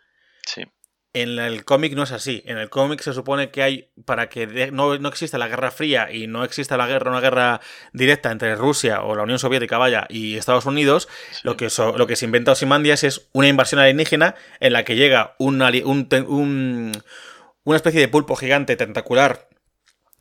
Sí. 0.45 0.63
En 1.13 1.39
el 1.39 1.65
cómic 1.65 1.93
no 1.93 2.03
es 2.03 2.11
así. 2.13 2.41
En 2.45 2.57
el 2.57 2.69
cómic 2.69 3.01
se 3.01 3.11
supone 3.13 3.51
que 3.51 3.61
hay, 3.63 3.89
para 4.05 4.29
que 4.29 4.47
de- 4.47 4.71
no, 4.71 4.97
no 4.97 5.09
exista 5.09 5.37
la 5.37 5.49
Guerra 5.49 5.69
Fría 5.69 6.09
y 6.11 6.27
no 6.27 6.45
exista 6.45 6.77
la 6.77 6.87
guerra, 6.87 7.11
una 7.11 7.19
guerra 7.19 7.59
directa 7.91 8.31
entre 8.31 8.55
Rusia 8.55 9.01
o 9.03 9.13
la 9.15 9.23
Unión 9.23 9.37
Soviética, 9.37 9.77
vaya, 9.77 10.05
y 10.09 10.37
Estados 10.37 10.65
Unidos, 10.65 11.09
sí. 11.31 11.41
lo, 11.43 11.57
que 11.57 11.69
so- 11.69 11.97
lo 11.97 12.07
que 12.07 12.15
se 12.15 12.23
inventa 12.25 12.53
Ozymandias 12.53 13.03
es 13.03 13.27
una 13.33 13.49
invasión 13.49 13.81
alienígena 13.81 14.35
en 14.61 14.71
la 14.71 14.85
que 14.85 14.95
llega 14.95 15.35
un, 15.37 15.61
un 15.61 16.07
un- 16.29 17.03
una 17.63 17.75
especie 17.75 17.99
de 17.99 18.07
pulpo 18.07 18.35
gigante 18.37 18.77
tentacular 18.77 19.49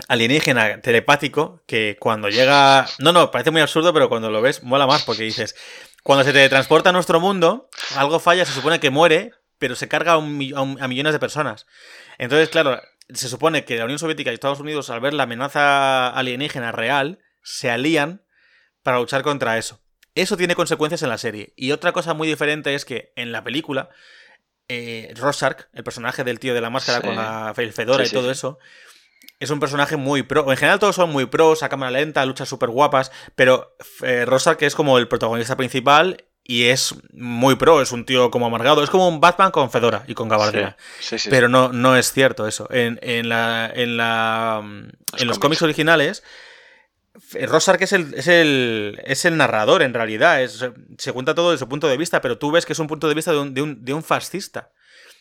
alienígena 0.09 0.81
telepático 0.81 1.63
que 1.67 1.97
cuando 2.01 2.29
llega... 2.29 2.87
No, 2.99 3.13
no, 3.13 3.31
parece 3.31 3.51
muy 3.51 3.61
absurdo, 3.61 3.93
pero 3.93 4.09
cuando 4.09 4.31
lo 4.31 4.41
ves 4.43 4.63
mola 4.63 4.87
más 4.87 5.03
porque 5.05 5.23
dices, 5.25 5.55
cuando 6.03 6.25
se 6.25 6.33
teletransporta 6.33 6.91
a 6.91 6.93
nuestro 6.93 7.21
mundo, 7.21 7.69
algo 7.97 8.19
falla, 8.19 8.45
se 8.45 8.53
supone 8.53 8.81
que 8.81 8.91
muere, 8.91 9.33
pero 9.61 9.77
se 9.77 9.87
carga 9.87 10.13
a, 10.15 10.19
un 10.19 10.53
a 10.57 10.61
un- 10.63 10.83
a 10.83 10.89
millones 10.89 11.13
de 11.13 11.21
personas. 11.21 11.67
Entonces, 12.19 12.49
claro, 12.49 12.81
se 13.11 13.29
supone 13.29 13.65
que 13.65 13.77
la 13.77 13.85
Unión 13.85 13.99
Soviética 14.01 14.33
y 14.33 14.35
Estados 14.35 14.59
Unidos, 14.59 14.91
al 14.91 15.01
ver 15.01 15.15
la 15.15 15.23
amenaza 15.25 16.09
alienígena 16.09 16.73
real, 16.73 17.21
se 17.43 17.71
alían 17.71 18.23
para 18.83 18.99
luchar 18.99 19.23
contra 19.23 19.59
eso. 19.59 19.81
Eso 20.17 20.37
tiene 20.37 20.57
consecuencias 20.57 21.03
en 21.03 21.09
la 21.11 21.19
serie. 21.19 21.53
Y 21.57 21.71
otra 21.71 21.93
cosa 21.93 22.15
muy 22.15 22.27
diferente 22.27 22.75
es 22.75 22.85
que 22.85 23.13
en 23.15 23.31
la 23.31 23.45
película, 23.45 23.91
eh, 24.69 25.13
Rorschach, 25.17 25.67
el 25.73 25.85
personaje 25.85 26.25
del 26.25 26.39
tío 26.41 26.55
de 26.55 26.61
la 26.61 26.71
máscara 26.71 27.01
Sí. 27.01 27.07
con 27.07 27.17
la 27.17 27.53
el 27.57 27.73
fedora 27.73 28.05
Sí, 28.05 28.11
y 28.11 28.15
todo 28.19 28.31
eso, 28.31 28.59
es 29.39 29.51
un 29.51 29.61
personaje 29.61 29.97
muy 29.97 30.23
pro. 30.23 30.51
En 30.51 30.57
general 30.57 30.79
todos 30.79 30.97
son 30.97 31.11
muy 31.11 31.27
pros, 31.27 31.63
a 31.63 31.69
cámara 31.69 31.91
lenta, 31.93 32.25
luchas 32.27 32.49
súper 32.49 32.71
guapas, 32.71 33.11
pero 33.35 33.77
eh, 34.03 34.25
Rorschach 34.25 34.61
es 34.63 34.75
como 34.75 34.99
el 34.99 35.09
protagonista 35.09 35.57
principal 35.57 36.25
y 36.51 36.65
es 36.65 36.97
muy 37.13 37.55
pro, 37.55 37.81
es 37.81 37.93
un 37.93 38.05
tío 38.05 38.29
como 38.33 38.47
amargado, 38.47 38.83
es 38.83 38.91
como 38.91 39.07
un 39.07 39.21
Batman 39.21 39.53
con 39.53 39.71
Fedora 39.71 40.03
y 40.09 40.15
con 40.15 40.29
gabardina. 40.29 40.77
Sí, 40.99 41.11
sí, 41.11 41.19
sí. 41.21 41.31
Pero 41.31 41.49
no, 41.49 41.73
no 41.73 41.97
es 41.97 42.13
cierto 42.13 42.49
eso. 42.49 42.67
En, 42.73 42.99
en 43.03 43.29
la, 43.29 43.71
en, 43.73 43.97
la, 43.97 44.61
en 44.61 44.91
los 45.29 45.39
cómics. 45.39 45.39
cómics 45.39 45.63
originales, 45.63 46.25
Rorschach 47.47 47.81
es 47.83 47.93
el, 47.93 48.15
es 48.15 48.27
el, 48.27 49.01
es 49.05 49.25
el 49.27 49.37
narrador 49.37 49.83
en 49.83 49.95
realidad. 49.95 50.43
Es, 50.43 50.67
se 50.99 51.13
cuenta 51.13 51.37
todo 51.37 51.53
desde 51.53 51.61
su 51.61 51.69
punto 51.69 51.87
de 51.87 51.97
vista, 51.97 52.21
pero 52.21 52.37
tú 52.37 52.51
ves 52.51 52.67
que 52.67 52.73
es 52.73 52.81
un 52.81 52.89
punto 52.89 53.09
de 53.09 53.15
vista 53.15 53.31
de 53.31 53.39
un, 53.39 53.55
de 53.55 53.63
un, 53.63 53.85
de 53.85 53.95
un 53.95 54.03
fascista. 54.03 54.73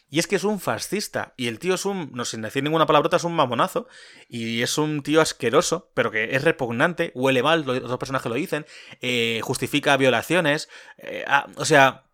Y 0.09 0.19
es 0.19 0.27
que 0.27 0.35
es 0.37 0.43
un 0.43 0.59
fascista. 0.59 1.33
Y 1.37 1.47
el 1.47 1.59
tío 1.59 1.75
es 1.75 1.85
un, 1.85 2.11
no 2.13 2.25
sin 2.25 2.41
decir 2.41 2.63
ninguna 2.63 2.85
palabrota, 2.87 3.17
es 3.17 3.23
un 3.23 3.35
mamonazo. 3.35 3.87
Y 4.27 4.61
es 4.63 4.77
un 4.77 5.03
tío 5.03 5.21
asqueroso, 5.21 5.91
pero 5.93 6.09
que 6.11 6.35
es 6.35 6.43
repugnante, 6.43 7.11
huele 7.15 7.43
mal, 7.43 7.63
lo- 7.65 7.73
otros 7.73 7.97
personajes 7.99 8.27
lo 8.29 8.35
dicen, 8.35 8.65
eh, 9.01 9.39
justifica 9.43 9.95
violaciones. 9.97 10.67
eh, 10.97 11.23
ah, 11.27 11.45
o 11.57 11.65
sea, 11.65 12.05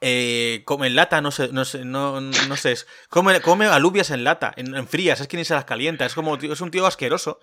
eh, 0.00 0.62
come 0.64 0.86
en 0.86 0.94
lata, 0.96 1.20
no 1.20 1.30
sé, 1.30 1.48
no 1.52 1.64
sé, 1.64 1.84
no, 1.84 2.20
no 2.20 2.56
sé. 2.56 2.74
Come, 3.08 3.40
come 3.40 3.66
alubias 3.66 4.10
en 4.10 4.24
lata, 4.24 4.52
en, 4.56 4.86
frías, 4.88 5.20
es 5.20 5.28
que 5.28 5.36
ni 5.36 5.44
se 5.44 5.54
las 5.54 5.64
calienta. 5.64 6.04
Es 6.06 6.14
como, 6.14 6.36
es 6.36 6.60
un 6.60 6.70
tío 6.70 6.86
asqueroso. 6.86 7.38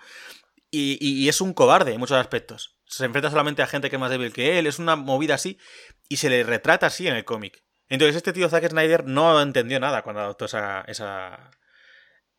Y, 0.71 0.97
y- 1.01 1.23
y 1.23 1.29
es 1.29 1.41
un 1.41 1.53
cobarde 1.53 1.93
en 1.93 1.99
muchos 1.99 2.17
aspectos. 2.17 2.77
Se 2.85 3.05
enfrenta 3.05 3.29
solamente 3.31 3.61
a 3.63 3.67
gente 3.67 3.89
que 3.89 3.95
es 3.95 3.99
más 3.99 4.11
débil 4.11 4.33
que 4.33 4.59
él, 4.59 4.67
es 4.67 4.77
una 4.79 4.95
movida 4.95 5.35
así. 5.35 5.57
Y 6.09 6.17
se 6.17 6.29
le 6.29 6.43
retrata 6.43 6.87
así 6.87 7.07
en 7.07 7.15
el 7.15 7.25
cómic. 7.25 7.63
Entonces, 7.89 8.15
este 8.15 8.33
tío 8.33 8.47
Zack 8.49 8.69
Snyder 8.69 9.05
no 9.05 9.41
entendió 9.41 9.79
nada 9.79 10.03
cuando 10.03 10.21
adoptó 10.21 10.45
esa. 10.45 10.81
esa. 10.87 11.51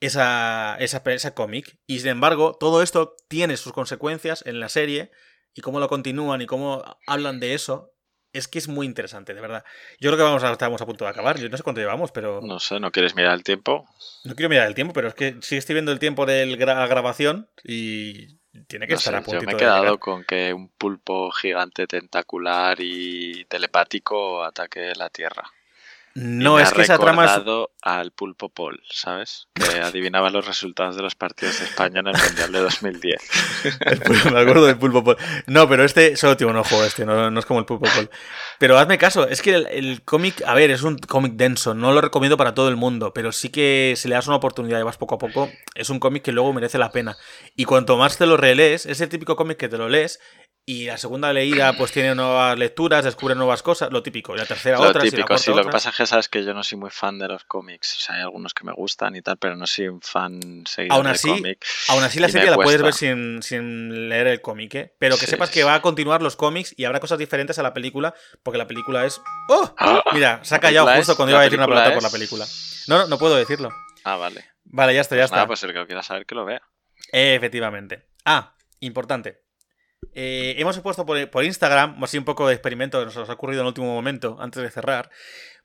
esa. 0.00 0.76
esa, 0.78 1.02
esa 1.04 1.34
cómic. 1.34 1.78
Y 1.86 1.98
sin 2.00 2.10
embargo, 2.10 2.56
todo 2.58 2.82
esto 2.82 3.16
tiene 3.28 3.56
sus 3.56 3.72
consecuencias 3.72 4.42
en 4.46 4.60
la 4.60 4.68
serie. 4.68 5.10
Y 5.52 5.62
cómo 5.62 5.80
lo 5.80 5.88
continúan 5.88 6.40
y 6.42 6.46
cómo 6.46 6.84
hablan 7.06 7.40
de 7.40 7.54
eso. 7.54 7.92
Es 8.32 8.46
que 8.46 8.60
es 8.60 8.68
muy 8.68 8.86
interesante, 8.86 9.34
de 9.34 9.40
verdad. 9.40 9.64
Yo 9.98 10.10
creo 10.10 10.18
que 10.18 10.22
vamos 10.22 10.44
a, 10.44 10.52
estamos 10.52 10.80
a 10.80 10.86
punto 10.86 11.04
de 11.04 11.10
acabar. 11.10 11.40
Yo 11.40 11.48
no 11.48 11.56
sé 11.56 11.64
cuánto 11.64 11.80
llevamos, 11.80 12.12
pero. 12.12 12.40
No 12.40 12.60
sé, 12.60 12.78
¿no 12.78 12.92
quieres 12.92 13.16
mirar 13.16 13.34
el 13.34 13.42
tiempo? 13.42 13.86
No 14.24 14.36
quiero 14.36 14.48
mirar 14.48 14.68
el 14.68 14.76
tiempo, 14.76 14.92
pero 14.92 15.08
es 15.08 15.14
que 15.14 15.36
sí 15.42 15.56
estoy 15.56 15.74
viendo 15.74 15.90
el 15.90 15.98
tiempo 15.98 16.26
de 16.26 16.46
la 16.46 16.86
grabación 16.86 17.50
y 17.64 18.39
tiene 18.66 18.86
que 18.86 18.92
No 18.94 18.98
estar 18.98 19.24
sé, 19.24 19.30
a 19.30 19.40
yo 19.40 19.42
me 19.42 19.52
he 19.52 19.56
quedado 19.56 19.98
con 19.98 20.24
que 20.24 20.52
un 20.52 20.68
pulpo 20.68 21.30
gigante 21.30 21.86
tentacular 21.86 22.78
y 22.80 23.44
telepático 23.46 24.42
ataque 24.42 24.92
la 24.96 25.10
Tierra. 25.10 25.44
No, 26.14 26.56
me 26.56 26.62
es 26.62 26.70
ha 26.70 26.72
que 26.74 26.82
esa 26.82 26.98
trama 26.98 27.24
es... 27.24 27.30
al 27.82 28.10
pulpo 28.10 28.48
Paul, 28.48 28.82
¿sabes? 28.90 29.46
Que 29.54 29.62
adivinaba 29.80 30.28
los 30.30 30.44
resultados 30.44 30.96
de 30.96 31.02
los 31.02 31.14
partidos 31.14 31.60
de 31.60 31.66
España 31.66 32.00
en 32.00 32.08
el 32.08 32.14
Mundial 32.16 32.50
de 32.52 32.58
2010. 32.60 33.20
el 33.86 34.00
pulpo- 34.00 34.32
me 34.32 34.40
acuerdo 34.40 34.66
del 34.66 34.76
pulpo 34.76 35.04
Paul. 35.04 35.16
No, 35.46 35.68
pero 35.68 35.84
este 35.84 36.16
solo 36.16 36.36
tiene 36.36 36.52
un 36.52 36.58
ojo, 36.58 36.82
este, 36.84 37.04
no, 37.06 37.30
no 37.30 37.38
es 37.40 37.46
como 37.46 37.60
el 37.60 37.66
pulpo 37.66 37.86
Paul. 37.94 38.10
Pero 38.58 38.76
hazme 38.76 38.98
caso, 38.98 39.28
es 39.28 39.40
que 39.40 39.54
el, 39.54 39.66
el 39.68 40.02
cómic, 40.02 40.42
a 40.46 40.54
ver, 40.54 40.70
es 40.72 40.82
un 40.82 40.98
cómic 40.98 41.34
denso, 41.34 41.74
no 41.74 41.92
lo 41.92 42.00
recomiendo 42.00 42.36
para 42.36 42.54
todo 42.54 42.68
el 42.68 42.76
mundo, 42.76 43.12
pero 43.14 43.30
sí 43.30 43.48
que 43.50 43.94
si 43.96 44.08
le 44.08 44.16
das 44.16 44.26
una 44.26 44.36
oportunidad 44.36 44.80
y 44.80 44.82
vas 44.82 44.96
poco 44.98 45.14
a 45.14 45.18
poco, 45.18 45.48
es 45.74 45.90
un 45.90 46.00
cómic 46.00 46.24
que 46.24 46.32
luego 46.32 46.52
merece 46.52 46.78
la 46.78 46.90
pena. 46.90 47.16
Y 47.54 47.64
cuanto 47.66 47.96
más 47.96 48.18
te 48.18 48.26
lo 48.26 48.36
relees, 48.36 48.84
es 48.84 49.00
el 49.00 49.08
típico 49.08 49.36
cómic 49.36 49.58
que 49.58 49.68
te 49.68 49.78
lo 49.78 49.88
lees 49.88 50.18
y 50.66 50.86
la 50.86 50.98
segunda 50.98 51.32
leída 51.32 51.72
pues 51.72 51.90
tiene 51.90 52.14
nuevas 52.14 52.56
lecturas, 52.58 53.04
descubre 53.04 53.34
nuevas 53.34 53.62
cosas, 53.62 53.90
lo 53.92 54.02
típico, 54.02 54.34
y 54.34 54.38
la 54.38 54.46
tercera 54.46 54.78
Lo 54.78 54.84
otras 54.88 55.04
y 55.04 55.06
la 55.08 55.10
típico, 55.10 55.26
cuarta 55.28 55.42
sí. 55.44 55.50
Lo 55.54 55.64
que 55.64 55.70
pasa 55.70 55.90
es 55.90 55.96
que 55.96 56.06
sabes 56.06 56.28
que 56.28 56.44
yo 56.44 56.54
no 56.54 56.62
soy 56.62 56.78
muy 56.78 56.90
fan 56.90 57.18
de 57.18 57.26
los 57.28 57.44
cómics. 57.44 57.96
O 57.96 58.00
sea, 58.00 58.14
hay 58.16 58.20
algunos 58.22 58.54
que 58.54 58.64
me 58.64 58.72
gustan 58.72 59.16
y 59.16 59.22
tal, 59.22 59.36
pero 59.38 59.56
no 59.56 59.66
soy 59.66 59.88
un 59.88 60.00
fan 60.00 60.40
seguidor 60.66 60.96
Aún 60.96 61.04
del 61.06 61.14
así, 61.14 61.28
cómic. 61.28 61.66
Aún 61.88 62.04
así, 62.04 62.20
la 62.20 62.28
serie 62.28 62.50
la 62.50 62.56
puedes 62.56 62.80
ver 62.82 62.92
sin, 62.94 63.42
sin 63.42 64.08
leer 64.08 64.28
el 64.28 64.40
cómic, 64.40 64.74
¿eh? 64.76 64.94
Pero 64.98 65.16
que 65.16 65.24
Sí, 65.24 65.30
sepas 65.32 65.50
que 65.50 65.64
va 65.64 65.74
a 65.74 65.82
continuar 65.82 66.22
los 66.22 66.36
cómics 66.36 66.74
y 66.76 66.84
habrá 66.84 67.00
cosas 67.00 67.18
diferentes 67.18 67.58
a 67.58 67.62
la 67.62 67.74
película, 67.74 68.14
porque 68.42 68.58
la 68.58 68.66
película 68.66 69.04
es. 69.06 69.20
¡Oh! 69.48 69.74
Ah, 69.78 70.02
Mira, 70.12 70.40
se 70.44 70.54
ha 70.54 70.58
¿la 70.58 70.60
callado 70.60 70.86
justo 70.94 71.12
es? 71.12 71.16
cuando 71.16 71.32
¿La 71.32 71.36
iba 71.36 71.40
a 71.40 71.44
decir 71.44 71.58
una 71.58 71.66
palabra 71.68 71.94
por 71.94 72.02
la 72.02 72.10
película. 72.10 72.46
No, 72.86 72.98
no, 72.98 73.06
no 73.08 73.18
puedo 73.18 73.34
decirlo. 73.36 73.70
Ah, 74.04 74.16
vale. 74.16 74.44
Vale, 74.64 74.94
ya 74.94 75.00
está, 75.00 75.16
ya 75.16 75.22
Pues 75.22 75.26
está. 75.26 75.36
nada, 75.36 75.46
pues 75.48 75.62
el 75.64 75.72
que 75.72 75.78
lo 75.78 75.86
quiera 75.86 76.02
saber 76.02 76.26
que 76.26 76.34
lo 76.34 76.44
vea. 76.44 76.62
Eh, 77.12 77.34
efectivamente. 77.34 78.06
Ah, 78.24 78.54
importante. 78.80 79.42
Eh, 80.14 80.54
hemos 80.58 80.78
puesto 80.80 81.06
por, 81.06 81.30
por 81.30 81.44
Instagram, 81.44 82.02
así 82.02 82.18
un 82.18 82.24
poco 82.24 82.46
de 82.48 82.54
experimento 82.54 82.98
que 83.00 83.06
nos 83.06 83.16
ha 83.28 83.32
ocurrido 83.32 83.60
en 83.60 83.66
el 83.66 83.68
último 83.68 83.92
momento, 83.94 84.36
antes 84.40 84.62
de 84.62 84.70
cerrar. 84.70 85.10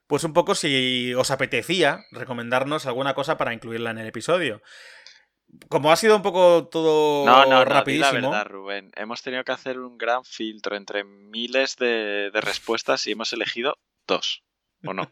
Pues 0.07 0.23
un 0.23 0.33
poco 0.33 0.53
si 0.53 1.13
os 1.15 1.31
apetecía 1.31 2.05
recomendarnos 2.11 2.85
alguna 2.85 3.13
cosa 3.15 3.37
para 3.37 3.53
incluirla 3.53 3.91
en 3.91 3.97
el 3.97 4.07
episodio. 4.07 4.61
Como 5.69 5.91
ha 5.91 5.95
sido 5.95 6.15
un 6.15 6.21
poco 6.21 6.67
todo 6.67 7.25
No, 7.25 7.45
no, 7.45 7.49
no, 7.49 7.59
di 7.59 7.65
la 7.65 7.65
rapidísimo. 7.65 8.29
verdad, 8.29 8.45
Rubén. 8.45 8.91
Hemos 8.95 9.21
tenido 9.23 9.43
que 9.43 9.51
hacer 9.53 9.79
un 9.79 9.97
gran 9.97 10.23
filtro 10.23 10.75
entre 10.75 11.03
miles 11.03 11.75
de, 11.77 12.29
de 12.31 12.41
respuestas 12.41 13.07
y 13.07 13.13
hemos 13.13 13.33
elegido 13.33 13.77
dos. 14.05 14.44
¿O 14.85 14.93
no? 14.93 15.11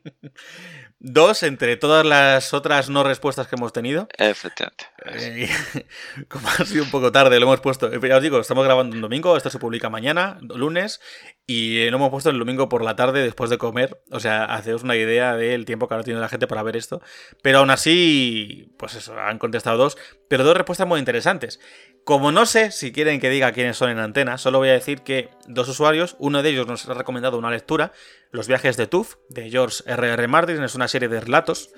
Dos 1.00 1.44
entre 1.44 1.76
todas 1.78 2.06
las 2.06 2.54
otras 2.54 2.90
no 2.90 3.04
respuestas 3.04 3.48
que 3.48 3.56
hemos 3.56 3.74
tenido. 3.74 4.08
Efectivamente. 4.18 4.86
Eh, 5.06 5.50
como 6.30 6.48
ha 6.48 6.66
sido 6.66 6.84
un 6.86 6.92
poco 6.92 7.12
tarde, 7.12 7.40
lo 7.40 7.46
hemos 7.48 7.60
puesto. 7.60 7.92
eh, 7.92 8.00
Ya 8.08 8.18
os 8.18 8.24
digo, 8.24 8.40
estamos 8.40 8.64
grabando 8.64 8.96
un 8.96 9.02
domingo, 9.02 9.36
esto 9.36 9.50
se 9.50 9.60
publica 9.60 9.90
mañana, 9.90 10.38
lunes, 10.42 11.02
y 11.46 11.90
lo 11.90 11.98
hemos 11.98 12.10
puesto 12.10 12.30
el 12.30 12.40
domingo 12.40 12.70
por 12.70 12.84
la 12.84 12.96
tarde 12.96 13.22
después 13.22 13.50
de 13.50 13.58
comer. 13.58 14.02
O 14.12 14.20
sea, 14.20 14.46
haceos 14.46 14.84
una 14.84 14.96
idea 14.96 15.36
del 15.36 15.66
tiempo 15.66 15.88
que 15.88 15.94
ahora 15.96 16.04
tiene 16.06 16.20
la 16.22 16.30
gente 16.30 16.48
para 16.48 16.64
ver 16.64 16.78
esto. 16.78 17.02
Pero 17.42 17.60
aún 17.60 17.70
así, 17.70 18.74
pues 18.78 18.96
eso, 18.96 19.20
han 19.20 19.40
contestado 19.40 19.78
dos, 19.78 19.98
pero 20.30 20.44
dos 20.46 20.56
respuestas 20.56 20.88
muy 20.88 21.00
interesantes. 21.00 21.60
Como 22.04 22.34
no 22.34 22.46
sé 22.46 22.72
si 22.72 22.92
quieren 22.92 23.22
que 23.22 23.30
diga 23.30 23.54
quiénes 23.54 23.78
son 23.78 23.90
en 23.90 24.00
antena, 24.00 24.38
solo 24.38 24.58
voy 24.60 24.68
a 24.70 24.74
decir 24.74 25.02
que 25.02 25.30
dos 25.48 25.70
usuarios, 25.70 26.18
uno 26.20 26.44
de 26.44 26.50
ellos 26.50 26.68
nos 26.68 26.88
ha 26.90 26.94
recomendado 26.94 27.38
una 27.38 27.50
lectura, 27.50 27.94
Los 28.32 28.48
viajes 28.48 28.76
de 28.76 28.88
Tuff, 28.88 29.16
de 29.30 29.50
George 29.50 29.84
R.R. 29.86 30.14
R. 30.14 30.28
Martin, 30.28 30.62
es 30.64 30.76
una 30.76 30.88
serie 30.90 31.08
de 31.08 31.22
relatos 31.22 31.70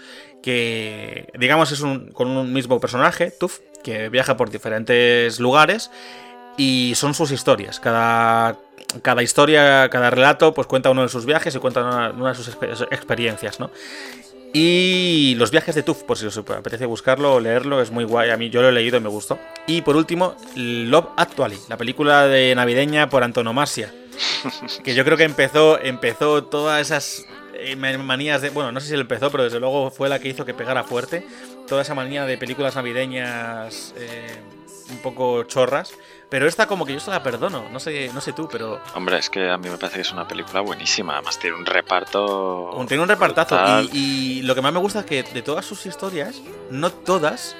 que, 0.41 1.27
digamos, 1.38 1.71
es 1.71 1.81
un, 1.81 2.11
con 2.11 2.29
un 2.29 2.53
mismo 2.53 2.79
personaje, 2.79 3.29
Tuff, 3.29 3.59
que 3.83 4.09
viaja 4.09 4.35
por 4.35 4.49
diferentes 4.49 5.39
lugares 5.39 5.91
y 6.57 6.93
son 6.95 7.13
sus 7.13 7.31
historias. 7.31 7.79
Cada, 7.79 8.57
cada 9.03 9.21
historia, 9.21 9.89
cada 9.89 10.09
relato, 10.09 10.53
pues 10.53 10.65
cuenta 10.65 10.89
uno 10.89 11.03
de 11.03 11.09
sus 11.09 11.25
viajes 11.25 11.53
y 11.53 11.59
cuenta 11.59 11.83
una, 11.83 12.09
una 12.11 12.29
de 12.29 12.35
sus 12.35 12.49
exper- 12.55 12.88
experiencias, 12.89 13.59
¿no? 13.59 13.69
Y 14.57 15.35
los 15.35 15.51
viajes 15.51 15.75
de 15.75 15.83
Tuff, 15.83 16.03
por 16.03 16.17
si 16.17 16.27
os 16.27 16.37
apetece 16.37 16.85
buscarlo 16.85 17.33
o 17.33 17.39
leerlo, 17.41 17.81
es 17.81 17.91
muy 17.91 18.05
guay. 18.05 18.29
A 18.29 18.37
mí 18.37 18.49
yo 18.49 18.61
lo 18.61 18.69
he 18.69 18.71
leído 18.71 18.95
y 18.95 19.01
me 19.01 19.09
gustó. 19.09 19.37
Y 19.67 19.81
por 19.81 19.97
último, 19.97 20.37
Love 20.55 21.09
Actually, 21.17 21.57
la 21.67 21.75
película 21.75 22.25
de 22.25 22.55
navideña 22.55 23.09
por 23.09 23.25
antonomasia. 23.25 23.93
Que 24.85 24.95
yo 24.95 25.03
creo 25.03 25.17
que 25.17 25.25
empezó, 25.25 25.77
empezó 25.81 26.45
todas 26.45 26.79
esas 26.79 27.25
eh, 27.55 27.75
manías 27.75 28.41
de. 28.41 28.49
Bueno, 28.49 28.71
no 28.71 28.79
sé 28.79 28.87
si 28.87 28.93
lo 28.93 29.01
empezó, 29.01 29.29
pero 29.29 29.43
desde 29.43 29.59
luego 29.59 29.91
fue 29.91 30.07
la 30.07 30.19
que 30.19 30.29
hizo 30.29 30.45
que 30.45 30.53
pegara 30.53 30.85
fuerte. 30.85 31.27
Toda 31.67 31.81
esa 31.81 31.93
manía 31.93 32.25
de 32.25 32.37
películas 32.37 32.75
navideñas 32.75 33.93
eh, 33.97 34.37
un 34.89 34.99
poco 34.99 35.43
chorras. 35.43 35.91
Pero 36.35 36.49
esta 36.49 36.67
como 36.67 36.85
que 36.85 36.91
yo 36.91 36.99
se 36.99 37.09
la 37.11 37.23
perdono. 37.23 37.69
No 37.71 37.79
sé, 37.79 38.11
no 38.13 38.19
sé 38.19 38.33
tú, 38.33 38.49
pero 38.51 38.81
Hombre, 38.93 39.17
es 39.17 39.29
que 39.29 39.49
a 39.49 39.57
mí 39.57 39.69
me 39.69 39.77
parece 39.77 39.95
que 39.95 40.01
es 40.01 40.11
una 40.11 40.27
película 40.27 40.59
buenísima. 40.59 41.13
Además, 41.13 41.39
tiene 41.39 41.55
un 41.55 41.65
reparto. 41.65 42.71
Tiene 42.89 43.03
un 43.03 43.07
repartazo. 43.07 43.57
Y, 43.93 43.97
y 43.97 44.41
lo 44.41 44.53
que 44.53 44.61
más 44.61 44.73
me 44.73 44.79
gusta 44.79 44.99
es 44.99 45.05
que 45.05 45.23
de 45.23 45.41
todas 45.41 45.63
sus 45.63 45.85
historias, 45.85 46.41
no 46.69 46.91
todas 46.91 47.55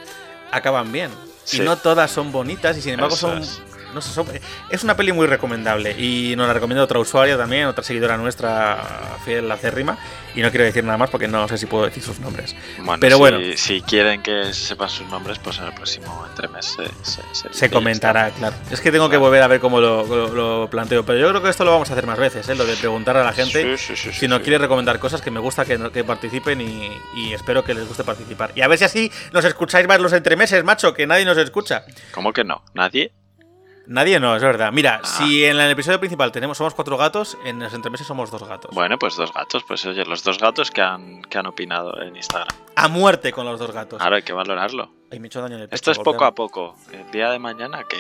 acaban 0.52 0.92
bien. 0.92 1.10
Sí. 1.46 1.62
Y 1.62 1.66
no 1.66 1.78
todas 1.78 2.12
son 2.12 2.34
bonitas. 2.34 2.78
Y 2.78 2.82
sin 2.82 2.96
embargo 2.96 3.16
Eso 3.16 3.30
son. 3.30 3.44
es. 3.44 3.62
No 3.96 4.02
sé, 4.02 4.22
es 4.70 4.84
una 4.84 4.96
peli 4.96 5.12
muy 5.14 5.26
recomendable. 5.26 5.96
Y 5.98 6.36
nos 6.36 6.48
la 6.48 6.54
recomienda 6.54 6.84
otra 6.84 7.00
usuaria 7.00 7.38
también, 7.38 7.66
otra 7.66 7.84
seguidora 7.84 8.18
nuestra, 8.18 9.18
fiel 9.26 9.50
acérrima. 9.52 9.98
Y 10.36 10.42
no 10.42 10.50
quiero 10.52 10.66
decir 10.66 10.84
nada 10.84 10.98
más 10.98 11.10
porque 11.10 11.30
no 11.30 11.48
sé 11.48 11.58
si 11.58 11.66
puedo 11.66 11.86
decir 11.86 12.04
sus 12.04 12.20
nombres. 12.20 12.54
Bueno, 12.80 13.00
Pero 13.00 13.16
si, 13.16 13.20
bueno. 13.20 13.38
si 13.56 13.82
quieren 13.82 14.22
que 14.22 14.54
sepan 14.54 14.90
sus 14.90 15.08
nombres, 15.08 15.40
pues 15.40 15.58
en 15.60 15.64
el 15.64 15.74
próximo 15.74 16.26
entremes 16.30 16.76
se, 17.04 17.22
se, 17.34 17.54
se 17.54 17.70
comentará, 17.70 18.30
claro. 18.32 18.54
Es 18.70 18.82
que 18.82 18.92
tengo 18.92 19.10
que 19.10 19.16
volver 19.16 19.42
a 19.42 19.48
ver 19.48 19.62
cómo 19.62 19.80
lo, 19.80 20.06
lo- 20.06 20.28
lo 20.62 20.70
planteo. 20.70 21.06
Pero 21.06 21.18
yo 21.20 21.30
creo 21.30 21.42
que 21.42 21.50
esto 21.50 21.64
lo 21.64 21.72
vamos 21.72 21.90
a 21.90 21.94
hacer 21.94 22.06
más 22.06 22.20
veces, 22.20 22.50
¿eh? 22.50 22.56
Lo 22.56 22.66
de 22.66 22.76
preguntar 22.76 23.16
a 23.16 23.24
la 23.24 23.32
gente. 23.32 23.78
Sí, 23.78 23.96
sí, 23.96 24.12
sí, 24.12 24.12
si 24.20 24.28
nos 24.28 24.42
quiere 24.42 24.58
recomendar 24.58 25.00
cosas 25.00 25.22
que 25.22 25.32
me 25.32 25.40
gusta 25.40 25.64
que, 25.64 25.80
que 25.92 26.04
participen 26.04 26.60
y, 26.60 26.92
y 27.16 27.34
espero 27.34 27.64
que 27.64 27.74
les 27.74 27.88
guste 27.88 28.04
participar. 28.04 28.52
Y 28.56 28.62
a 28.62 28.68
ver 28.68 28.78
si 28.78 28.84
así 28.84 29.12
nos 29.32 29.46
escucháis 29.46 29.88
más 29.88 30.02
los 30.02 30.12
entremeses, 30.12 30.62
macho, 30.66 30.94
que 30.94 31.08
nadie 31.08 31.24
nos 31.24 31.38
escucha. 31.38 31.86
¿Cómo 32.12 32.34
que 32.34 32.44
no? 32.44 32.62
¿Nadie? 32.74 33.14
Nadie 33.88 34.20
no, 34.20 34.36
es 34.36 34.42
verdad. 34.42 34.72
Mira, 34.72 35.02
Ah. 35.04 35.06
si 35.06 35.46
en 35.46 35.60
el 35.60 35.72
episodio 35.72 36.00
principal 36.00 36.32
tenemos 36.32 36.58
somos 36.58 36.74
cuatro 36.74 36.98
gatos, 36.98 37.38
en 37.46 37.60
los 37.60 37.74
entremeses 37.74 38.08
somos 38.08 38.32
dos 38.32 38.44
gatos. 38.48 38.74
Bueno, 38.74 38.98
pues 38.98 39.16
dos 39.16 39.32
gatos. 39.34 39.64
Pues 39.68 39.86
oye, 39.86 40.04
los 40.06 40.24
dos 40.24 40.40
gatos 40.40 40.72
que 40.72 40.82
han, 40.82 41.22
que 41.24 41.38
han 41.38 41.46
opinado 41.46 42.02
en 42.02 42.16
Instagram. 42.16 42.48
A 42.76 42.88
muerte 42.88 43.32
con 43.32 43.46
los 43.46 43.60
dos 43.60 43.72
gatos. 43.72 44.02
Ahora 44.02 44.18
hay 44.18 44.24
que 44.24 44.34
valorarlo. 44.34 44.92
Ay, 45.12 45.20
me 45.20 45.26
he 45.26 45.28
hecho 45.28 45.42
daño 45.42 45.56
en 45.56 45.62
el 45.62 45.70
pecho, 45.70 45.76
Esto 45.76 45.92
es 45.92 46.00
poco 46.00 46.26
a 46.26 46.34
poco. 46.34 46.76
¿El 46.92 47.10
día 47.12 47.30
de 47.30 47.40
mañana 47.40 47.84
qué? 47.88 47.98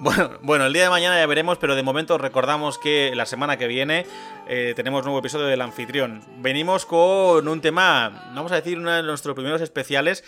Bueno, 0.00 0.30
bueno, 0.42 0.66
el 0.66 0.72
día 0.72 0.84
de 0.84 0.90
mañana 0.90 1.18
ya 1.18 1.26
veremos, 1.26 1.58
pero 1.58 1.74
de 1.74 1.82
momento 1.82 2.18
recordamos 2.18 2.78
que 2.78 3.12
la 3.16 3.26
semana 3.26 3.56
que 3.56 3.66
viene 3.66 4.06
eh, 4.46 4.72
tenemos 4.76 5.02
nuevo 5.02 5.18
episodio 5.18 5.46
del 5.46 5.60
anfitrión. 5.60 6.22
Venimos 6.36 6.86
con 6.86 7.48
un 7.48 7.60
tema, 7.60 8.30
vamos 8.32 8.52
a 8.52 8.54
decir, 8.54 8.78
uno 8.78 8.92
de 8.92 9.02
nuestros 9.02 9.34
primeros 9.34 9.60
especiales 9.60 10.22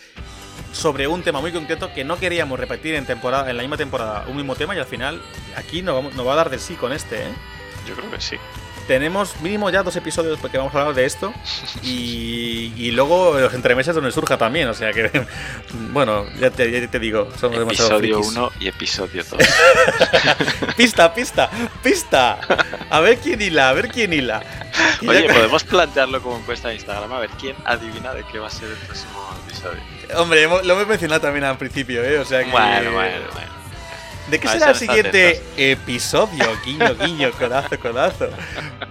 sobre 0.73 1.07
un 1.07 1.23
tema 1.23 1.41
muy 1.41 1.53
concreto 1.53 1.93
que 1.93 2.05
no 2.05 2.19
queríamos 2.19 2.59
repetir 2.59 2.95
en 2.95 3.07
temporada, 3.07 3.51
en 3.51 3.57
la 3.57 3.63
misma 3.63 3.77
temporada, 3.77 4.25
un 4.29 4.37
mismo 4.37 4.55
tema 4.57 4.75
y 4.75 4.79
al 4.79 4.87
final 4.87 5.21
aquí 5.57 5.83
nos, 5.83 5.95
vamos- 5.95 6.15
nos 6.15 6.27
va 6.27 6.33
a 6.35 6.37
dar 6.37 6.51
de 6.51 6.59
sí 6.59 6.75
con 6.75 6.93
este, 6.93 7.23
¿eh? 7.25 7.29
Yo 7.89 7.95
creo 7.97 8.11
que 8.11 8.21
sí. 8.21 8.37
tenemos 8.87 9.41
mínimo 9.41 9.71
ya 9.71 9.83
dos 9.83 9.97
episodios 9.97 10.39
porque 10.39 10.59
vamos 10.59 10.75
a 10.75 10.81
hablar 10.81 10.95
de 10.95 11.07
esto. 11.07 11.33
Y, 11.83 12.73
y 12.77 12.91
luego 12.91 13.39
los 13.39 13.55
entremeses 13.55 13.95
donde 13.95 14.13
surja 14.13 14.37
también. 14.37 14.69
O 14.69 14.75
sea 14.75 14.93
que, 14.93 15.11
bueno, 15.91 16.27
ya 16.39 16.51
te, 16.51 16.71
ya 16.71 16.87
te 16.89 16.99
digo, 16.99 17.29
somos 17.41 17.59
Episodio 17.59 18.17
frikis. 18.19 18.37
1 18.37 18.53
y 18.61 18.69
episodio 18.69 19.25
2. 19.29 19.41
Pista, 20.77 21.13
pista, 21.15 21.51
pista. 21.83 22.39
A 22.91 23.01
ver 23.01 23.19
quién 23.19 23.41
hila, 23.41 23.71
a 23.71 23.73
ver 23.73 23.89
quién 23.89 24.13
hila. 24.13 24.43
Oye, 25.07 25.25
podemos 25.33 25.65
plantearlo 25.65 26.23
como 26.23 26.37
encuesta 26.39 26.69
de 26.69 26.75
Instagram, 26.75 27.13
a 27.13 27.19
ver 27.21 27.31
quién 27.41 27.57
adivina 27.65 28.13
de 28.13 28.25
qué 28.25 28.39
va 28.39 28.49
a 28.49 28.51
ser 28.51 28.69
el 28.69 28.77
próximo 28.77 29.27
episodio. 29.51 29.81
Hombre, 30.17 30.43
hemos- 30.43 30.65
lo 30.65 30.75
hemos 30.75 30.87
mencionado 30.87 31.21
también 31.21 31.45
al 31.45 31.59
principio, 31.59 32.03
¿eh? 32.05 32.19
O 32.19 32.25
sea 32.25 32.45
que. 32.45 32.51
Bueno, 32.51 32.93
bueno, 32.93 33.27
bueno. 33.33 33.51
¿De 34.29 34.39
qué 34.39 34.47
será 34.49 34.71
el 34.71 34.77
siguiente 34.77 35.43
episodio? 35.57 36.45
Guiño, 36.65 36.95
guiño, 37.05 37.31
codazo, 37.33 37.79
codazo. 37.81 38.29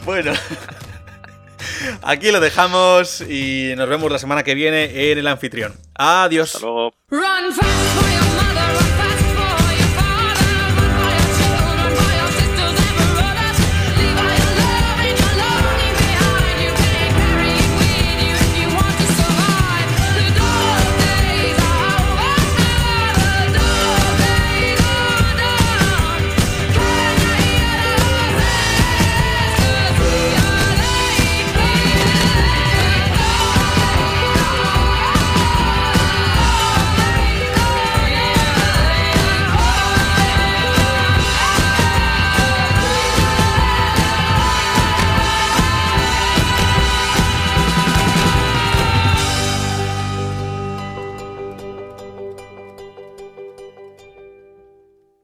Bueno. 0.06 0.34
Aquí 2.04 2.32
lo 2.32 2.40
dejamos 2.40 3.22
y 3.22 3.74
nos 3.78 3.88
vemos 3.90 4.12
la 4.12 4.20
semana 4.20 4.44
que 4.44 4.54
viene 4.56 5.12
en 5.12 5.18
el 5.18 5.28
anfitrión. 5.28 5.74
Adiós. 5.96 6.56
Hasta 6.56 6.66
luego. 6.66 6.94